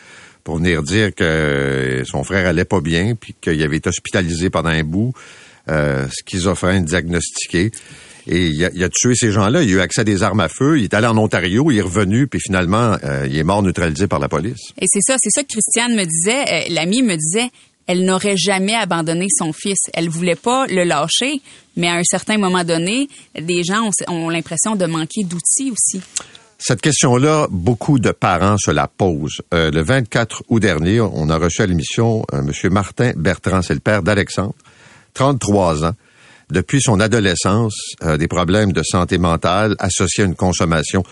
[0.44, 4.68] pour venir dire que son frère allait pas bien, puis qu'il avait été hospitalisé pendant
[4.68, 5.14] un bout,
[5.70, 7.70] euh, schizophrène diagnostiqué.
[8.26, 9.62] Et il a, il a, tué ces gens-là.
[9.62, 10.78] Il a eu accès à des armes à feu.
[10.78, 11.70] Il est allé en Ontario.
[11.70, 12.26] Il est revenu.
[12.26, 14.72] Puis finalement, euh, il est mort neutralisé par la police.
[14.80, 15.16] Et c'est ça.
[15.18, 16.68] C'est ça que Christiane me disait.
[16.70, 17.50] L'ami me disait
[17.86, 19.78] elle n'aurait jamais abandonné son fils.
[19.92, 21.40] Elle voulait pas le lâcher,
[21.76, 23.08] mais à un certain moment donné,
[23.38, 26.00] des gens ont, l'impression de manquer d'outils aussi.
[26.58, 29.42] Cette question-là, beaucoup de parents se la posent.
[29.52, 32.72] Euh, le 24 août dernier, on a reçu à l'émission euh, M.
[32.72, 34.54] Martin Bertrand, c'est le père d'Alexandre,
[35.12, 35.94] 33 ans.
[36.50, 41.02] Depuis son adolescence, euh, des problèmes de santé mentale associés à une consommation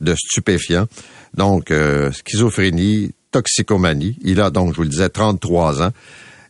[0.00, 0.86] de stupéfiants.
[1.34, 1.72] Donc,
[2.12, 4.16] schizophrénie, toxicomanie.
[4.22, 5.90] Il a donc, je vous le disais, 33 ans.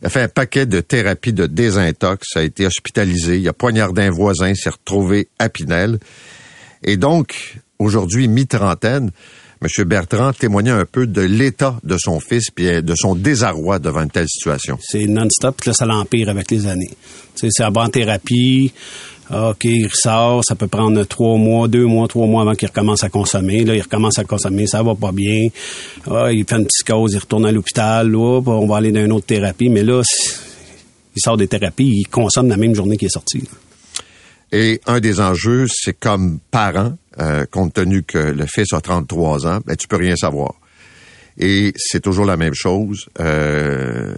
[0.03, 4.03] Il a fait un paquet de thérapies de désintox, a été hospitalisé, il a poignardé
[4.03, 5.99] un voisin, s'est retrouvé à Pinel.
[6.83, 9.11] Et donc, aujourd'hui, mi-trentaine,
[9.63, 9.85] M.
[9.85, 14.11] Bertrand témoignait un peu de l'état de son fils puis de son désarroi devant une
[14.11, 14.79] telle situation.
[14.81, 16.97] C'est non-stop, puis là, ça l'empire avec les années.
[17.35, 18.73] C'est en thérapie,
[19.33, 23.05] OK, il ressort, ça peut prendre trois mois, deux mois, trois mois avant qu'il recommence
[23.05, 23.65] à consommer.
[23.65, 25.49] Là, il recommence à consommer, ça va pas bien.
[26.11, 28.15] Ah, il fait une psychose, il retourne à l'hôpital.
[28.17, 29.69] on va aller dans une autre thérapie.
[29.69, 30.03] Mais là,
[31.15, 33.49] il sort des thérapies, il consomme la même journée qu'il est sorti.
[34.51, 39.47] Et un des enjeux, c'est comme parent, euh, compte tenu que le fils a 33
[39.47, 40.55] ans, ben, tu peux rien savoir.
[41.39, 43.09] Et c'est toujours la même chose.
[43.21, 44.13] Euh,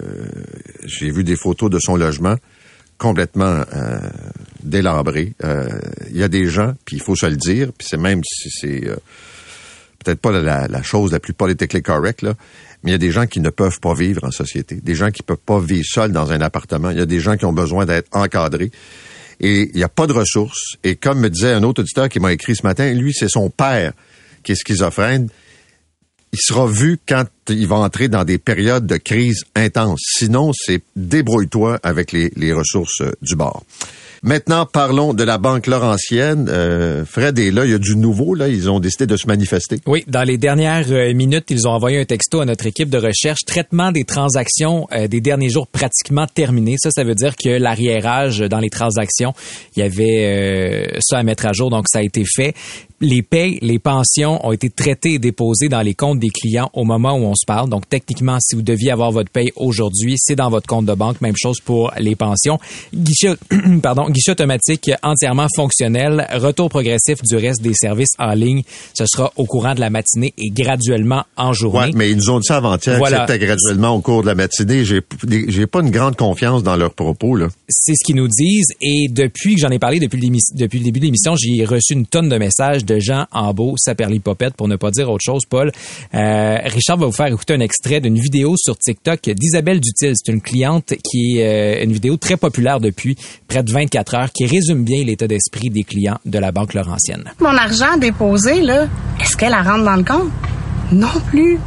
[0.84, 2.36] j'ai vu des photos de son logement
[2.96, 3.98] complètement euh,
[4.62, 5.32] délabré.
[5.44, 5.68] Euh,
[6.10, 8.50] il y a des gens, puis il faut se le dire, puis c'est même si
[8.50, 8.96] c'est euh,
[10.04, 12.34] peut-être pas la, chose la plus politiquement correcte, là,
[12.82, 15.10] mais il y a des gens qui ne peuvent pas vivre en société, des gens
[15.10, 16.90] qui peuvent pas vivre seuls dans un appartement.
[16.90, 18.72] Il y a des gens qui ont besoin d'être encadrés.
[19.38, 20.76] Et il n'y a pas de ressources.
[20.84, 23.50] Et comme me disait un autre auditeur qui m'a écrit ce matin, lui, c'est son
[23.50, 23.92] père
[24.42, 25.28] qui est schizophrène
[26.32, 30.00] il sera vu quand il va entrer dans des périodes de crise intense.
[30.16, 33.64] Sinon, c'est débrouille-toi avec les, ressources du bord.
[34.24, 36.48] Maintenant, parlons de la Banque Laurentienne.
[36.48, 38.46] Euh, Fred est là, il y a du nouveau, là.
[38.46, 39.80] Ils ont décidé de se manifester.
[39.84, 42.98] Oui, dans les dernières euh, minutes, ils ont envoyé un texto à notre équipe de
[42.98, 43.40] recherche.
[43.44, 46.76] Traitement des transactions euh, des derniers jours pratiquement terminé.
[46.78, 49.34] Ça, ça veut dire que l'arriérage dans les transactions,
[49.74, 52.54] il y avait ça à mettre à jour, donc ça a été fait
[53.03, 56.84] les payes, les pensions ont été traitées et déposées dans les comptes des clients au
[56.84, 57.68] moment où on se parle.
[57.68, 61.20] Donc, techniquement, si vous deviez avoir votre paye aujourd'hui, c'est dans votre compte de banque.
[61.20, 62.59] Même chose pour les pensions.
[62.94, 63.34] Guichet,
[63.82, 68.62] pardon, guichet automatique entièrement fonctionnel, retour progressif du reste des services en ligne.
[68.94, 71.86] Ce sera au courant de la matinée et graduellement en journée.
[71.86, 73.26] Ouais, mais ils nous ont dit ça avant-hier voilà.
[73.26, 74.84] c'était graduellement au cours de la matinée.
[74.84, 75.00] J'ai,
[75.48, 77.48] j'ai pas une grande confiance dans leurs propos, là.
[77.68, 78.74] C'est ce qu'ils nous disent.
[78.80, 81.94] Et depuis que j'en ai parlé, depuis le, depuis le début de l'émission, j'ai reçu
[81.94, 85.43] une tonne de messages de gens en beau, Saperlipopette, pour ne pas dire autre chose,
[85.49, 85.72] Paul.
[86.14, 90.12] Euh, Richard va vous faire écouter un extrait d'une vidéo sur TikTok d'Isabelle Dutil.
[90.14, 93.16] C'est une cliente qui est euh, une vidéo très populaire depuis
[93.49, 97.24] près de 24 heures qui résume bien l'état d'esprit des clients de la Banque Laurentienne.
[97.40, 98.86] Mon argent déposé, là,
[99.20, 100.30] est-ce qu'elle la rentre dans le compte?
[100.93, 101.59] Non plus.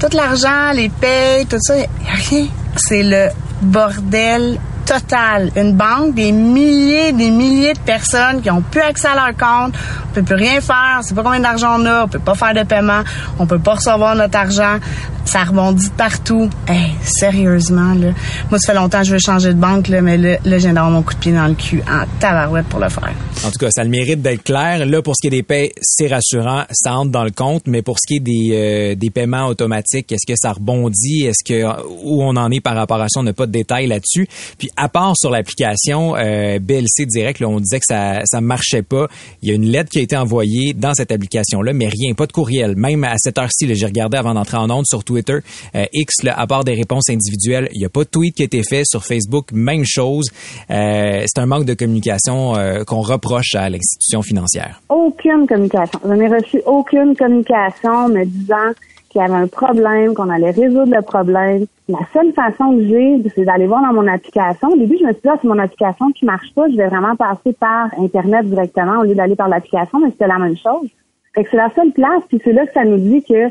[0.00, 1.88] Tout l'argent, les payes, tout ça, y a
[2.28, 2.48] rien.
[2.76, 3.28] C'est le
[3.62, 5.50] bordel total.
[5.56, 9.74] Une banque, des milliers, des milliers de personnes qui ont plus accès à leur compte.
[10.10, 10.96] On peut plus rien faire.
[10.98, 12.04] On sait pas combien d'argent on a.
[12.04, 13.02] On peut pas faire de paiement.
[13.38, 14.78] On peut pas recevoir notre argent.
[15.24, 16.50] Ça rebondit partout.
[16.68, 18.08] Hey, sérieusement, là.
[18.50, 20.68] Moi, ça fait longtemps que je veux changer de banque, là, mais là, là j'ai
[20.68, 23.12] d'avoir mon coup de pied dans le cul en tabarouette pour le faire.
[23.44, 24.84] En tout cas, ça le mérite d'être clair.
[24.84, 26.64] Là, pour ce qui est des paies, c'est rassurant.
[26.72, 27.62] Ça entre dans le compte.
[27.66, 31.24] Mais pour ce qui est des, euh, des paiements automatiques, est-ce que ça rebondit?
[31.24, 31.64] Est-ce que,
[32.04, 33.20] où on en est par rapport à ça?
[33.20, 34.28] On n'a pas de détails là-dessus.
[34.58, 38.82] Puis, à part sur l'application euh, BLC Direct, là, on disait que ça ça marchait
[38.82, 39.06] pas.
[39.42, 42.26] Il y a une lettre qui a été envoyée dans cette application-là, mais rien, pas
[42.26, 42.76] de courriel.
[42.76, 45.38] Même à cette heure-ci, j'ai regardé avant d'entrer en onde sur Twitter,
[45.74, 48.42] euh, X, là, à part des réponses individuelles, il n'y a pas de tweet qui
[48.42, 49.52] a été fait sur Facebook.
[49.52, 50.26] Même chose.
[50.70, 54.80] Euh, c'est un manque de communication euh, qu'on reproche à l'institution financière.
[54.88, 56.00] Aucune communication.
[56.04, 58.72] Je n'ai reçu aucune communication me disant
[59.14, 61.66] qu'il y avait un problème, qu'on allait résoudre le problème.
[61.88, 64.70] La seule façon que j'ai, c'est d'aller voir dans mon application.
[64.70, 66.88] Au début, je me suis dit, ah, c'est mon application qui marche pas, je vais
[66.88, 70.88] vraiment passer par Internet directement au lieu d'aller par l'application, mais c'était la même chose.
[71.32, 73.46] Fait que c'est la seule place, puis c'est là que ça nous dit que,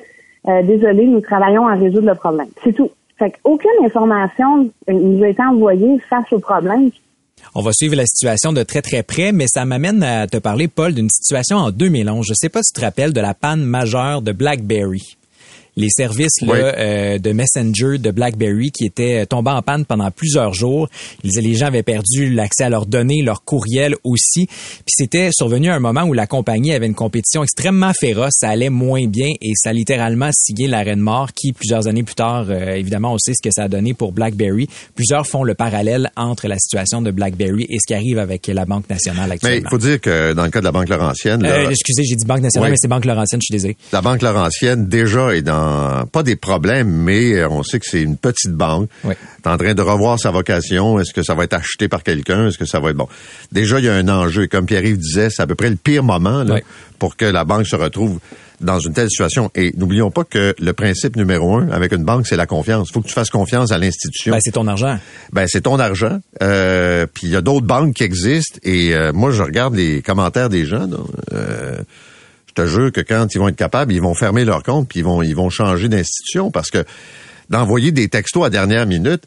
[0.50, 2.48] euh, désolé, nous travaillons à résoudre le problème.
[2.62, 2.92] C'est tout.
[3.18, 6.90] Fait qu'aucune information nous a été envoyée face au problème.
[7.56, 10.68] On va suivre la situation de très très près, mais ça m'amène à te parler,
[10.68, 12.26] Paul, d'une situation en 2011.
[12.28, 15.18] Je sais pas si tu te rappelles de la panne majeure de BlackBerry
[15.76, 20.88] les services euh, de Messenger de BlackBerry qui étaient tombés en panne pendant plusieurs jours.
[21.24, 24.48] Les, gens avaient perdu l'accès à leurs données, leurs courriels aussi.
[24.48, 28.50] Puis c'était survenu à un moment où la compagnie avait une compétition extrêmement féroce, ça
[28.50, 32.16] allait moins bien et ça a littéralement signé l'arrêt de mort qui, plusieurs années plus
[32.16, 34.68] tard, euh, évidemment, on sait ce que ça a donné pour BlackBerry.
[34.96, 38.66] Plusieurs font le parallèle entre la situation de BlackBerry et ce qui arrive avec la
[38.66, 39.58] Banque nationale actuellement.
[39.58, 41.44] Mais il faut dire que dans le cas de la Banque Laurentienne...
[41.46, 43.78] Euh, excusez, j'ai dit Banque nationale, mais c'est Banque Laurentienne, je suis désolé.
[43.92, 45.63] La Banque Laurentienne, déjà, est dans
[46.12, 48.90] pas des problèmes, mais euh, on sait que c'est une petite banque.
[49.04, 49.14] Oui.
[49.14, 51.00] Est en train de revoir sa vocation.
[51.00, 52.48] Est-ce que ça va être acheté par quelqu'un?
[52.48, 53.08] Est-ce que ça va être bon?
[53.52, 54.48] Déjà, il y a un enjeu.
[54.48, 56.46] Comme Pierre-Yves disait, c'est à peu près le pire moment
[57.00, 58.20] pour que la banque se retrouve
[58.64, 59.52] dans une telle situation.
[59.56, 62.90] Et n'oublions pas que le principe numéro un avec une banque, c'est la confiance.
[62.90, 64.34] Il faut que tu fasses confiance à l'institution.
[64.34, 64.98] Ben, c'est ton argent.
[65.32, 66.20] Ben, c'est ton argent.
[66.42, 68.60] Euh, puis il y a d'autres banques qui existent.
[68.64, 70.88] Et euh, moi, je regarde les commentaires des gens.
[71.34, 71.78] Euh,
[72.56, 75.00] je te jure que quand ils vont être capables, ils vont fermer leur compte puis
[75.00, 76.84] ils vont ils vont changer d'institution parce que
[77.50, 79.24] d'envoyer des textos à dernière minute,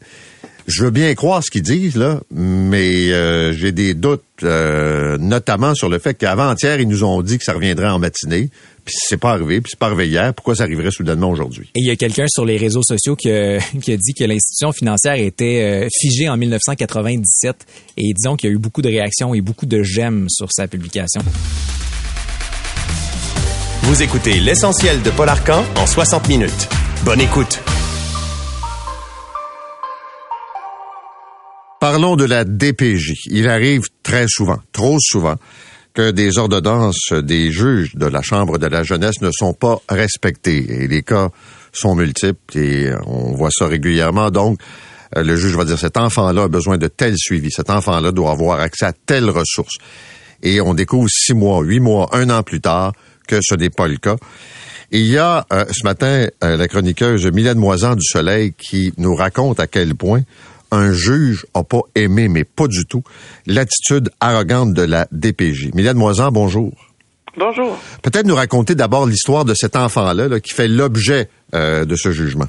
[0.67, 5.73] je veux bien croire ce qu'ils disent là, mais euh, j'ai des doutes, euh, notamment
[5.75, 8.49] sur le fait qu'avant-hier ils nous ont dit que ça reviendrait en matinée,
[8.83, 10.33] puis c'est pas arrivé, puis c'est pas arrivé hier.
[10.33, 11.69] Pourquoi ça arriverait soudainement aujourd'hui?
[11.75, 14.23] Et il y a quelqu'un sur les réseaux sociaux qui a, qui a dit que
[14.23, 17.55] l'institution financière était euh, figée en 1997,
[17.97, 20.67] et disons qu'il y a eu beaucoup de réactions et beaucoup de j'aime sur sa
[20.67, 21.21] publication.
[23.83, 26.67] Vous écoutez l'essentiel de Paul Arcan en 60 minutes.
[27.05, 27.61] Bonne écoute.
[31.79, 33.27] Parlons de la DPJ.
[33.27, 35.35] Il arrive très souvent, trop souvent,
[35.93, 40.83] que des ordonnances des juges de la Chambre de la jeunesse ne sont pas respectées.
[40.83, 41.29] Et les cas
[41.71, 44.31] sont multiples et on voit ça régulièrement.
[44.31, 44.59] Donc,
[45.15, 47.51] euh, le juge va dire cet enfant-là a besoin de tel suivi.
[47.51, 49.75] Cet enfant-là doit avoir accès à telle ressource.
[50.43, 52.91] Et on découvre six mois, huit mois, un an plus tard
[53.27, 54.15] que ce n'est pas le cas.
[54.91, 59.15] il y a euh, ce matin euh, la chroniqueuse Mylène Moisan du Soleil qui nous
[59.15, 60.21] raconte à quel point
[60.71, 63.03] un juge n'a pas aimé, mais pas du tout,
[63.45, 65.73] l'attitude arrogante de la DPJ.
[65.73, 66.71] Mylène Moisan, bonjour.
[67.37, 67.77] Bonjour.
[68.01, 72.47] Peut-être nous raconter d'abord l'histoire de cet enfant-là qui fait l'objet euh, de ce jugement.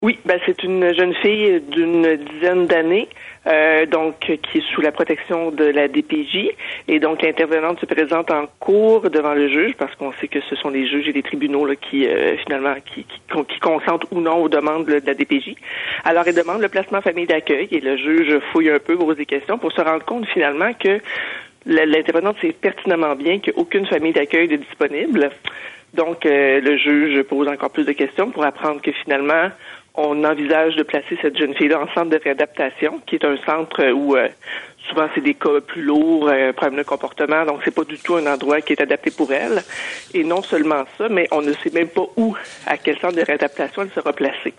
[0.00, 3.08] Oui, ben c'est une jeune fille d'une dizaine d'années
[3.48, 6.50] euh, donc qui est sous la protection de la DPJ.
[6.86, 10.54] Et donc l'intervenante se présente en cours devant le juge parce qu'on sait que ce
[10.54, 14.36] sont les juges et les tribunaux là, qui euh, finalement qui, qui, consentent ou non
[14.36, 15.56] aux demandes de la DPJ.
[16.04, 19.26] Alors elle demande le placement famille d'accueil et le juge fouille un peu, pose des
[19.26, 21.00] questions pour se rendre compte finalement que
[21.66, 25.30] l'intervenante sait pertinemment bien qu'aucune famille d'accueil n'est disponible.
[25.94, 29.50] Donc, euh, le juge pose encore plus de questions pour apprendre que finalement,
[29.98, 33.84] on envisage de placer cette jeune fille-là en centre de réadaptation, qui est un centre
[33.90, 34.28] où euh,
[34.88, 38.14] souvent c'est des cas plus lourds, euh, problèmes de comportement, donc c'est pas du tout
[38.14, 39.62] un endroit qui est adapté pour elle.
[40.14, 42.36] Et non seulement ça, mais on ne sait même pas où,
[42.66, 44.54] à quel centre de réadaptation elle sera placée.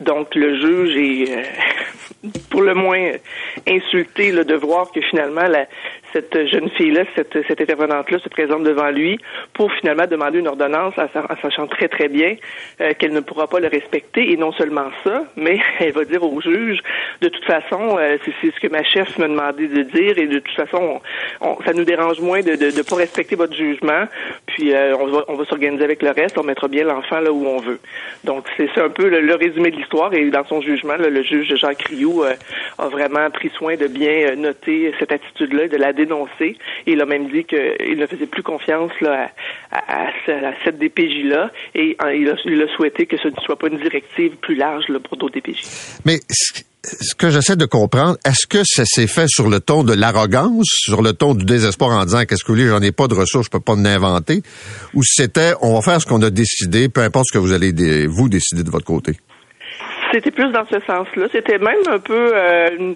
[0.00, 3.12] Donc le juge est euh, pour le moins
[3.66, 5.66] insulté de voir que finalement la,
[6.12, 9.18] cette jeune fille-là, cette, cette intervenante-là se présente devant lui
[9.52, 12.36] pour finalement demander une ordonnance en sachant très très bien
[12.80, 14.32] euh, qu'elle ne pourra pas le respecter.
[14.32, 16.80] Et non seulement ça, mais elle va dire au juge
[17.20, 20.38] de toute façon euh, c'est ce que ma chef m'a demandé de dire et de
[20.38, 21.00] toute façon
[21.64, 24.04] ça nous dérange moins de ne pas respecter votre jugement.
[24.46, 27.32] Puis euh, on va on va s'organiser avec le reste on mettra bien l'enfant là
[27.32, 27.80] où on veut.
[28.24, 31.82] Donc c'est un peu le, résumé de l'histoire et dans son jugement le juge Jacques
[31.82, 32.22] Rioux
[32.78, 35.92] a vraiment pris soin de bien noter cette attitude-là de la
[36.86, 39.28] il a même dit qu'il ne faisait plus confiance à,
[40.64, 42.28] cette DPJ-là et euh, il,
[42.62, 45.62] a, souhaité que ce ne soit pas une directive plus large pour d'autres DPJ.
[46.04, 49.92] Mais ce que j'essaie de comprendre, est-ce que ça s'est fait sur le ton de
[49.92, 53.08] l'arrogance, sur le ton du désespoir en disant qu'est-ce que vous voulez, j'en ai pas
[53.08, 54.42] de ressources, je peux pas en inventer,
[54.94, 58.06] ou c'était on va faire ce qu'on a décidé, peu importe ce que vous allez
[58.06, 59.16] vous décider de votre côté?
[60.12, 61.26] C'était plus dans ce sens-là.
[61.32, 62.94] C'était même un peu, euh,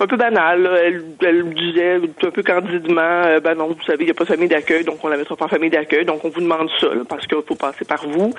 [0.00, 0.68] un peu banal.
[0.84, 4.24] Elle, elle disait un peu candidement, euh, ben non, vous savez, il n'y a pas
[4.24, 6.70] de famille d'accueil, donc on la mettra pas en famille d'accueil, donc on vous demande
[6.80, 8.32] ça, là, parce qu'il faut passer par vous.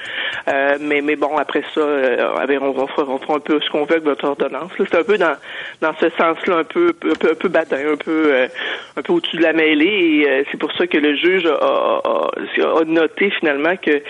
[0.48, 3.86] Euh, mais, mais bon, après ça, euh, on, va on fera un peu ce qu'on
[3.86, 4.72] veut avec votre ordonnance.
[4.78, 5.36] C'est un peu dans,
[5.82, 8.48] dans ce sens-là, un peu, un peu, un peu badin, un peu, euh,
[8.96, 12.02] un peu au-dessus de la mêlée, et c'est pour ça que le juge a, a-
[12.04, 14.02] a- noté finalement que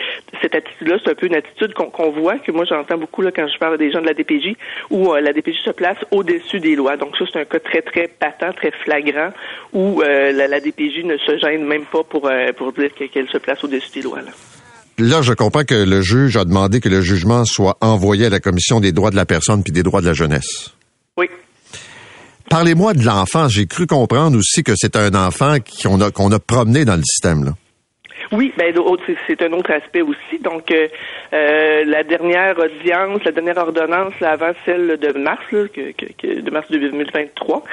[0.41, 3.31] cette attitude-là, c'est un peu une attitude qu'on qu'on voit, que moi j'entends beaucoup là,
[3.31, 4.55] quand je parle des gens de la DPJ,
[4.89, 6.97] où euh, la DPJ se place au-dessus des lois.
[6.97, 9.31] Donc ça, c'est un cas très, très patent, très flagrant,
[9.73, 13.05] où euh, la, la DPJ ne se gêne même pas pour, euh, pour dire que-
[13.05, 14.21] qu'elle se place au-dessus des lois.
[14.21, 14.31] Là.
[14.99, 18.39] Là, je comprends que le juge a demandé que le jugement soit envoyé à la
[18.39, 20.73] Commission des droits de la personne puis des droits de la jeunesse.
[21.17, 21.27] Oui.
[22.49, 23.47] Parlez-moi de l'enfant.
[23.49, 27.03] J'ai cru comprendre aussi que c'est un enfant qu'on a, qu'on a promené dans le
[27.03, 27.43] système.
[27.43, 27.51] Là.
[28.31, 28.73] Oui, ben
[29.27, 30.39] c'est- un autre aspect aussi.
[30.41, 30.87] Donc, euh,
[31.33, 36.41] euh, la dernière audience, la dernière ordonnance, là, avant celle de mars, là, que, que-
[36.41, 37.63] de mars 2023,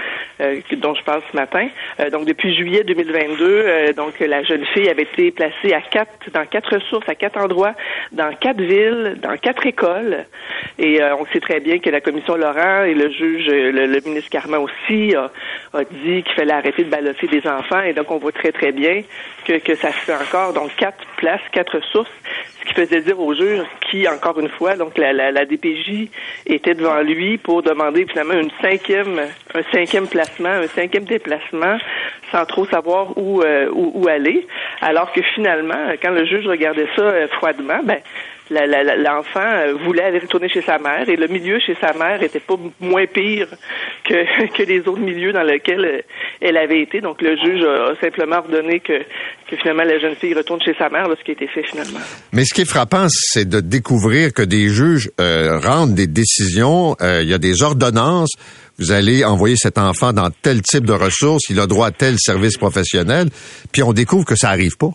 [0.41, 1.67] euh, dont je parle ce matin.
[2.01, 6.31] Euh, donc, depuis juillet 2022, euh, donc la jeune fille avait été placée à quatre,
[6.33, 7.75] dans quatre ressources, à quatre endroits,
[8.13, 10.25] dans quatre villes, dans quatre écoles.
[10.79, 14.01] Et euh, on sait très bien que la commission Laurent et le juge, le, le
[14.05, 15.31] ministre Carman aussi, a,
[15.73, 17.83] a dit qu'il fallait arrêter de ballotter des enfants.
[17.83, 19.03] Et donc, on voit très, très bien
[19.47, 20.44] que, que ça se fait encore.
[20.53, 22.11] Donc, quatre places, quatre ressources,
[22.61, 26.09] ce qui faisait dire au juge qui, encore une fois, donc la, DPJ
[26.47, 29.21] était devant lui pour demander finalement cinquième,
[29.55, 31.79] un cinquième placement, un cinquième déplacement,
[32.33, 34.47] sans trop savoir où, euh, où, aller.
[34.81, 37.99] Alors que finalement, quand le juge regardait ça euh, froidement, ben
[38.51, 42.41] l'enfant euh, voulait aller retourner chez sa mère et le milieu chez sa mère était
[42.41, 43.49] pas moins pire
[44.05, 46.01] que, que les autres milieux dans lesquels euh,
[46.41, 47.01] elle avait été.
[47.01, 48.99] Donc le juge a, simplement ordonné que,
[49.49, 51.63] que finalement la jeune fille retourne chez sa mère, là, ce qui a été fait
[51.63, 52.01] finalement.
[52.33, 56.97] Mais ce qui est frappant, c'est de découvrir que des juges euh, rendent des décisions.
[57.01, 58.33] euh, Il y a des ordonnances.
[58.79, 61.49] Vous allez envoyer cet enfant dans tel type de ressources.
[61.49, 63.29] Il a droit à tel service professionnel.
[63.73, 64.91] Puis on découvre que ça arrive pas.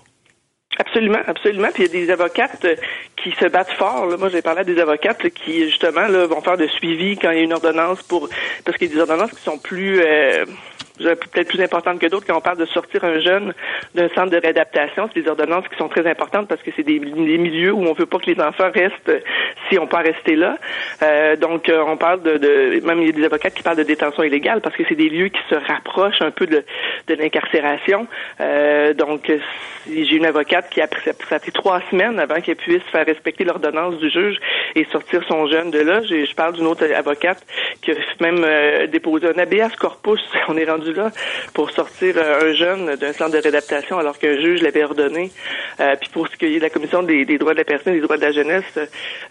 [0.79, 1.67] Absolument, absolument.
[1.73, 2.75] Puis il y a des avocates euh,
[3.17, 4.05] qui se battent fort.
[4.05, 4.17] là.
[4.17, 7.37] Moi, j'ai parlé à des avocates qui, justement, là, vont faire de suivi quand il
[7.37, 8.29] y a une ordonnance pour...
[8.63, 10.01] Parce qu'il y a des ordonnances qui sont plus...
[10.01, 10.45] euh,
[10.99, 13.53] peut-être plus importantes que d'autres quand on parle de sortir un jeune
[13.95, 15.09] d'un centre de réadaptation.
[15.13, 17.93] C'est des ordonnances qui sont très importantes parce que c'est des, des milieux où on
[17.93, 19.19] veut pas que les enfants restent euh,
[19.69, 20.57] si on peut rester là.
[21.03, 22.81] Euh, donc, euh, on parle de, de...
[22.85, 25.09] Même il y a des avocates qui parlent de détention illégale parce que c'est des
[25.09, 26.63] lieux qui se rapprochent un peu de,
[27.07, 28.07] de l'incarcération.
[28.41, 29.31] Euh, donc,
[29.87, 33.05] j'ai une avocate qui a pris, ça a pris trois semaines avant qu'elle puisse faire
[33.05, 34.37] respecter l'ordonnance du juge
[34.75, 36.01] et sortir son jeune de là.
[36.03, 37.43] J'ai- Je parle d'une autre avocate
[37.81, 41.11] qui a même euh, déposé un habeas corpus, on est rendu là,
[41.53, 45.31] pour sortir euh, un jeune d'un centre de réadaptation alors qu'un juge l'avait ordonné.
[45.79, 47.93] Euh, puis pour ce qui est de la commission des, des droits de la personne
[47.93, 48.79] des droits de la jeunesse,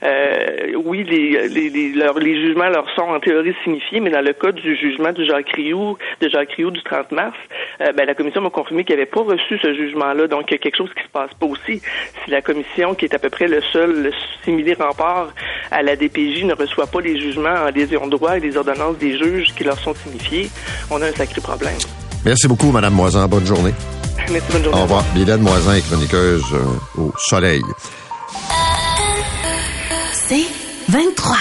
[0.02, 4.32] euh, oui, les, les, les, les jugements leur sont en théorie signifiés, mais dans le
[4.32, 7.36] cas du jugement de Jacques Rioux, de Jacques Rioux du 30 mars,
[7.80, 10.26] euh, ben, la commission m'a confirmé qu'il n'avait pas reçu ce jugement-là.
[10.26, 11.80] Donc, il y a quelque chose qui se passe pas aussi.
[12.24, 14.12] Si la commission, qui est à peu près le seul le
[14.44, 15.32] simili rempart
[15.70, 18.98] à la DPJ, ne reçoit pas les jugements en adhésion de droit et les ordonnances
[18.98, 20.48] des juges qui leur sont signifiés,
[20.90, 21.78] on a un sacré problème.
[22.24, 23.26] Merci beaucoup, Madame Moisan.
[23.28, 23.74] Bonne journée.
[24.30, 24.78] Merci, bonne journée.
[24.78, 25.05] Au revoir.
[25.14, 27.62] Mylène Moisan est chroniqueuse euh, au Soleil.
[30.12, 30.46] C'est
[30.88, 31.36] 23.